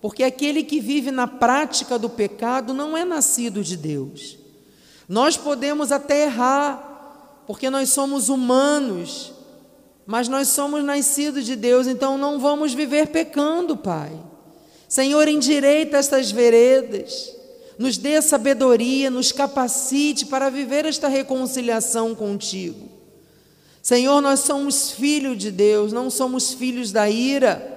Porque 0.01 0.23
aquele 0.23 0.63
que 0.63 0.79
vive 0.79 1.09
na 1.09 1.25
prática 1.25 1.97
do 1.97 2.09
pecado 2.09 2.73
não 2.73 2.95
é 2.95 3.03
nascido 3.03 3.63
de 3.63 3.75
Deus. 3.75 4.37
Nós 5.07 5.37
podemos 5.37 5.91
até 5.91 6.23
errar, 6.23 7.43
porque 7.45 7.69
nós 7.69 7.89
somos 7.89 8.27
humanos, 8.27 9.33
mas 10.05 10.27
nós 10.27 10.47
somos 10.49 10.83
nascidos 10.83 11.45
de 11.45 11.55
Deus, 11.55 11.87
então 11.87 12.17
não 12.17 12.39
vamos 12.39 12.73
viver 12.73 13.07
pecando, 13.07 13.77
Pai. 13.77 14.11
Senhor, 14.87 15.27
endireita 15.27 15.97
estas 15.97 16.31
veredas, 16.31 17.31
nos 17.77 17.97
dê 17.97 18.21
sabedoria, 18.21 19.11
nos 19.11 19.31
capacite 19.31 20.25
para 20.25 20.49
viver 20.49 20.85
esta 20.85 21.07
reconciliação 21.07 22.15
contigo. 22.15 22.89
Senhor, 23.81 24.19
nós 24.21 24.39
somos 24.39 24.91
filhos 24.91 25.37
de 25.37 25.51
Deus, 25.51 25.93
não 25.93 26.09
somos 26.09 26.53
filhos 26.53 26.91
da 26.91 27.07
ira. 27.07 27.71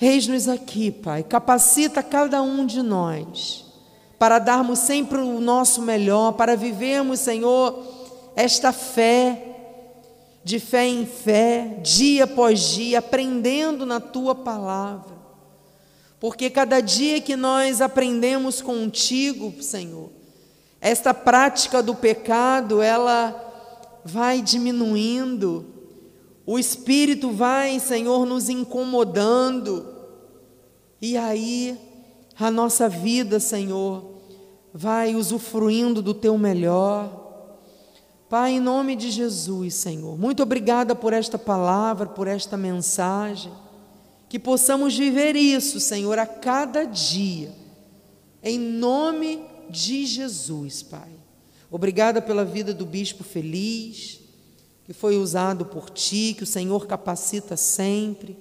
Eis-nos 0.00 0.48
aqui, 0.48 0.92
Pai, 0.92 1.24
capacita 1.24 2.02
cada 2.02 2.40
um 2.42 2.64
de 2.64 2.82
nós 2.82 3.63
para 4.24 4.38
darmos 4.38 4.78
sempre 4.78 5.18
o 5.18 5.38
nosso 5.38 5.82
melhor, 5.82 6.32
para 6.32 6.56
vivermos, 6.56 7.20
Senhor, 7.20 7.84
esta 8.34 8.72
fé 8.72 9.54
de 10.42 10.58
fé 10.58 10.86
em 10.86 11.04
fé, 11.04 11.78
dia 11.82 12.24
após 12.24 12.58
dia, 12.70 13.00
aprendendo 13.00 13.84
na 13.84 14.00
tua 14.00 14.34
palavra. 14.34 15.14
Porque 16.18 16.48
cada 16.48 16.80
dia 16.80 17.20
que 17.20 17.36
nós 17.36 17.82
aprendemos 17.82 18.62
contigo, 18.62 19.62
Senhor, 19.62 20.08
esta 20.80 21.12
prática 21.12 21.82
do 21.82 21.94
pecado, 21.94 22.80
ela 22.80 24.00
vai 24.06 24.40
diminuindo, 24.40 25.66
o 26.46 26.58
Espírito 26.58 27.30
vai, 27.30 27.78
Senhor, 27.78 28.24
nos 28.24 28.48
incomodando, 28.48 29.86
e 30.98 31.14
aí 31.14 31.78
a 32.40 32.50
nossa 32.50 32.88
vida, 32.88 33.38
Senhor, 33.38 34.13
vai 34.74 35.14
usufruindo 35.14 36.02
do 36.02 36.12
teu 36.12 36.36
melhor 36.36 37.24
Pai, 38.34 38.54
em 38.54 38.60
nome 38.60 38.96
de 38.96 39.12
Jesus, 39.12 39.74
Senhor, 39.74 40.18
muito 40.18 40.42
obrigada 40.42 40.92
por 40.92 41.12
esta 41.12 41.38
palavra, 41.38 42.06
por 42.06 42.26
esta 42.26 42.56
mensagem, 42.56 43.52
que 44.28 44.40
possamos 44.40 44.96
viver 44.96 45.36
isso, 45.36 45.78
Senhor, 45.78 46.18
a 46.18 46.26
cada 46.26 46.84
dia, 46.84 47.52
em 48.42 48.58
nome 48.58 49.40
de 49.70 50.04
Jesus, 50.04 50.82
Pai. 50.82 51.10
Obrigada 51.70 52.20
pela 52.20 52.44
vida 52.44 52.74
do 52.74 52.84
bispo 52.84 53.22
feliz, 53.22 54.18
que 54.84 54.92
foi 54.92 55.16
usado 55.16 55.66
por 55.66 55.88
Ti, 55.90 56.34
que 56.36 56.42
o 56.42 56.46
Senhor 56.46 56.88
capacita 56.88 57.56
sempre. 57.56 58.36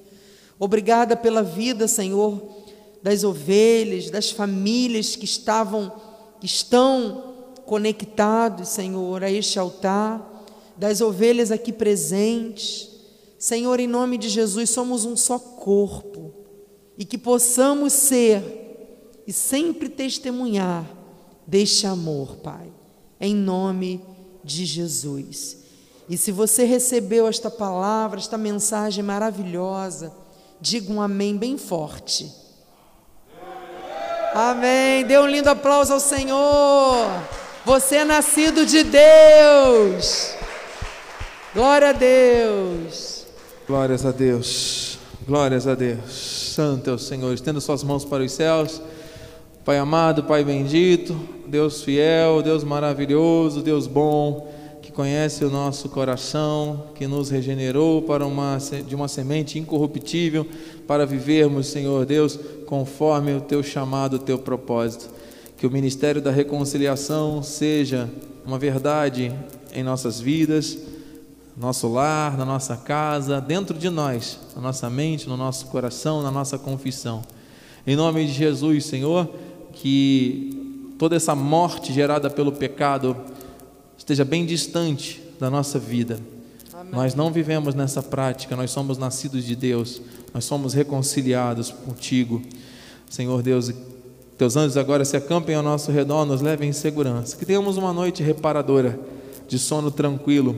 Obrigada 0.58 1.16
pela 1.16 1.44
vida, 1.44 1.88
Senhor, 1.88 2.42
das 3.04 3.24
ovelhas, 3.24 4.10
das 4.10 4.32
famílias 4.32 5.16
que 5.16 5.26
estavam, 5.26 5.92
que 6.44 6.48
estão 6.48 7.36
conectados, 7.66 8.68
Senhor, 8.68 9.24
a 9.24 9.32
este 9.32 9.58
altar, 9.58 10.44
das 10.76 11.00
ovelhas 11.00 11.52
aqui 11.52 11.72
presentes. 11.72 12.90
Senhor, 13.40 13.80
em 13.80 13.88
nome 13.88 14.18
de 14.18 14.28
Jesus, 14.28 14.70
somos 14.70 15.06
um 15.06 15.16
só 15.16 15.40
corpo 15.40 16.34
e 16.98 17.06
que 17.06 17.18
possamos 17.18 17.94
ser 17.94 19.24
e 19.26 19.32
sempre 19.32 19.88
testemunhar 19.88 20.86
deste 21.48 21.88
amor, 21.88 22.36
Pai, 22.44 22.74
em 23.22 23.34
nome 23.34 24.02
de 24.44 24.66
Jesus. 24.66 25.60
E 26.10 26.18
se 26.18 26.30
você 26.30 26.66
recebeu 26.66 27.26
esta 27.26 27.50
palavra, 27.50 28.20
esta 28.20 28.38
mensagem 28.38 29.02
maravilhosa, 29.02 30.12
diga 30.60 30.92
um 30.92 31.02
amém 31.02 31.38
bem 31.38 31.58
forte. 31.58 32.30
Amém. 34.34 35.06
Dê 35.06 35.18
um 35.20 35.28
lindo 35.28 35.50
aplauso 35.50 35.94
ao 35.94 36.00
Senhor. 36.00 37.08
Você 37.66 37.98
é 37.98 38.06
nascido 38.06 38.66
de 38.66 38.84
Deus. 38.84 40.34
Glória 41.54 41.90
a 41.90 41.94
Deus. 41.94 43.28
Glórias 43.68 44.06
a 44.06 44.12
Deus. 44.12 44.98
Glórias 45.28 45.68
a 45.68 45.76
Deus. 45.76 46.12
Santo 46.56 46.90
é 46.90 46.94
o 46.94 46.98
Senhor. 46.98 47.32
Estenda 47.32 47.62
suas 47.62 47.84
mãos 47.84 48.04
para 48.04 48.24
os 48.24 48.32
céus. 48.32 48.82
Pai 49.64 49.78
amado, 49.78 50.24
Pai 50.24 50.44
bendito, 50.44 51.18
Deus 51.48 51.84
fiel, 51.84 52.42
Deus 52.42 52.66
maravilhoso, 52.66 53.62
Deus 53.62 53.88
bom, 53.88 54.54
que 54.82 54.92
conhece 54.92 55.46
o 55.46 55.50
nosso 55.50 55.88
coração, 55.88 56.88
que 56.96 57.08
nos 57.08 57.30
regenerou 57.30 58.02
para 58.02 58.26
uma, 58.26 58.58
de 58.58 58.94
uma 58.94 59.08
semente 59.08 59.58
incorruptível 59.58 60.46
para 60.88 61.06
vivermos, 61.06 61.68
Senhor 61.68 62.06
Deus, 62.06 62.40
conforme 62.66 63.34
o 63.34 63.42
teu 63.42 63.64
chamado, 63.64 64.16
o 64.16 64.20
teu 64.20 64.38
propósito. 64.38 65.10
Que 65.58 65.68
o 65.68 65.72
ministério 65.72 66.22
da 66.22 66.32
reconciliação 66.32 67.42
seja 67.42 68.10
uma 68.46 68.60
verdade 68.60 69.34
em 69.74 69.84
nossas 69.84 70.20
vidas, 70.20 70.78
nosso 71.56 71.88
lar, 71.88 72.38
na 72.38 72.46
nossa 72.46 72.76
casa, 72.76 73.40
dentro 73.40 73.78
de 73.78 73.90
nós, 73.90 74.40
na 74.56 74.62
nossa 74.62 74.90
mente, 74.90 75.30
no 75.30 75.38
nosso 75.38 75.68
coração, 75.68 76.22
na 76.22 76.32
nossa 76.32 76.58
confissão. 76.58 77.22
Em 77.86 77.96
nome 77.96 78.26
de 78.26 78.34
Jesus, 78.34 78.86
Senhor, 78.86 79.30
que 79.72 80.96
toda 80.98 81.16
essa 81.16 81.36
morte 81.36 81.94
gerada 81.94 82.30
pelo 82.30 82.52
pecado 82.52 83.16
esteja 83.98 84.26
bem 84.26 84.46
distante 84.46 85.22
da 85.40 85.50
nossa 85.50 85.78
vida. 85.78 86.20
Nós 86.92 87.16
não 87.16 87.32
vivemos 87.32 87.74
nessa 87.74 88.02
prática, 88.02 88.56
nós 88.56 88.72
somos 88.72 88.98
nascidos 88.98 89.46
de 89.46 89.56
Deus, 89.56 90.02
nós 90.34 90.46
somos 90.46 90.74
reconciliados 90.74 91.72
contigo. 91.72 92.42
Senhor 93.10 93.42
Deus, 93.42 93.72
teus 94.38 94.56
anjos 94.56 94.78
agora 94.78 95.06
se 95.06 95.16
acampem 95.16 95.56
ao 95.56 95.64
nosso 95.64 95.92
redor, 95.92 96.26
nos 96.26 96.42
levem 96.42 96.70
em 96.70 96.74
segurança. 96.74 97.38
Que 97.38 97.46
tenhamos 97.46 97.78
uma 97.78 97.94
noite 97.94 98.24
reparadora, 98.24 99.00
de 99.48 99.60
sono 99.60 99.92
tranquilo. 99.92 100.56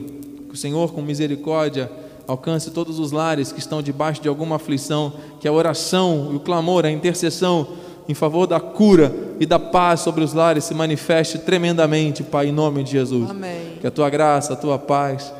Que 0.48 0.54
o 0.54 0.56
Senhor, 0.56 0.92
com 0.92 1.02
misericórdia, 1.02 1.90
alcance 2.26 2.70
todos 2.70 2.98
os 2.98 3.12
lares 3.12 3.52
que 3.52 3.58
estão 3.58 3.82
debaixo 3.82 4.22
de 4.22 4.28
alguma 4.28 4.56
aflição. 4.56 5.12
Que 5.40 5.46
a 5.46 5.52
oração, 5.52 6.34
o 6.34 6.40
clamor, 6.40 6.86
a 6.86 6.90
intercessão 6.90 7.68
em 8.08 8.14
favor 8.14 8.46
da 8.46 8.60
cura 8.60 9.14
e 9.38 9.44
da 9.46 9.58
paz 9.58 10.00
sobre 10.00 10.22
os 10.22 10.32
lares 10.32 10.64
se 10.64 10.74
manifeste 10.74 11.38
tremendamente, 11.38 12.22
Pai, 12.22 12.48
em 12.48 12.52
nome 12.52 12.82
de 12.84 12.92
Jesus. 12.92 13.30
Amém. 13.30 13.78
Que 13.80 13.86
a 13.86 13.90
tua 13.90 14.08
graça, 14.08 14.52
a 14.52 14.56
tua 14.56 14.78
paz 14.78 15.32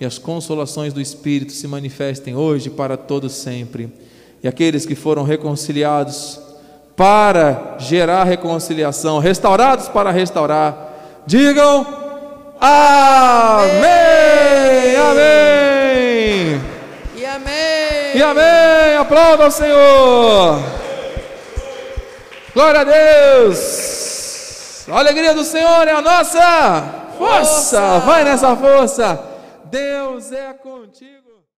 e 0.00 0.06
as 0.06 0.16
consolações 0.16 0.94
do 0.94 1.00
Espírito 1.00 1.52
se 1.52 1.68
manifestem 1.68 2.34
hoje 2.34 2.70
para 2.70 2.96
todos 2.96 3.32
sempre. 3.32 3.92
E 4.42 4.48
aqueles 4.48 4.86
que 4.86 4.94
foram 4.94 5.22
reconciliados, 5.22 6.40
para 6.96 7.76
gerar 7.78 8.24
reconciliação, 8.24 9.18
restaurados 9.18 9.88
para 9.88 10.10
restaurar. 10.10 10.88
Digam 11.26 11.86
amém, 12.60 13.76
amém. 14.96 16.60
E 17.16 17.24
amém. 17.24 18.16
E 18.16 18.22
amém. 18.22 18.96
Aplauda 18.98 19.44
ao 19.44 19.50
Senhor. 19.50 20.62
Glória 22.52 22.80
a 22.80 22.84
Deus. 22.84 24.86
A 24.88 24.98
alegria 24.98 25.32
do 25.32 25.44
Senhor 25.44 25.88
é 25.88 25.92
a 25.92 26.02
nossa 26.02 26.84
força. 27.16 27.80
força. 27.80 27.98
Vai 28.00 28.24
nessa 28.24 28.54
força. 28.56 29.29
Deus 29.70 30.32
é 30.32 30.52
contigo. 30.52 31.19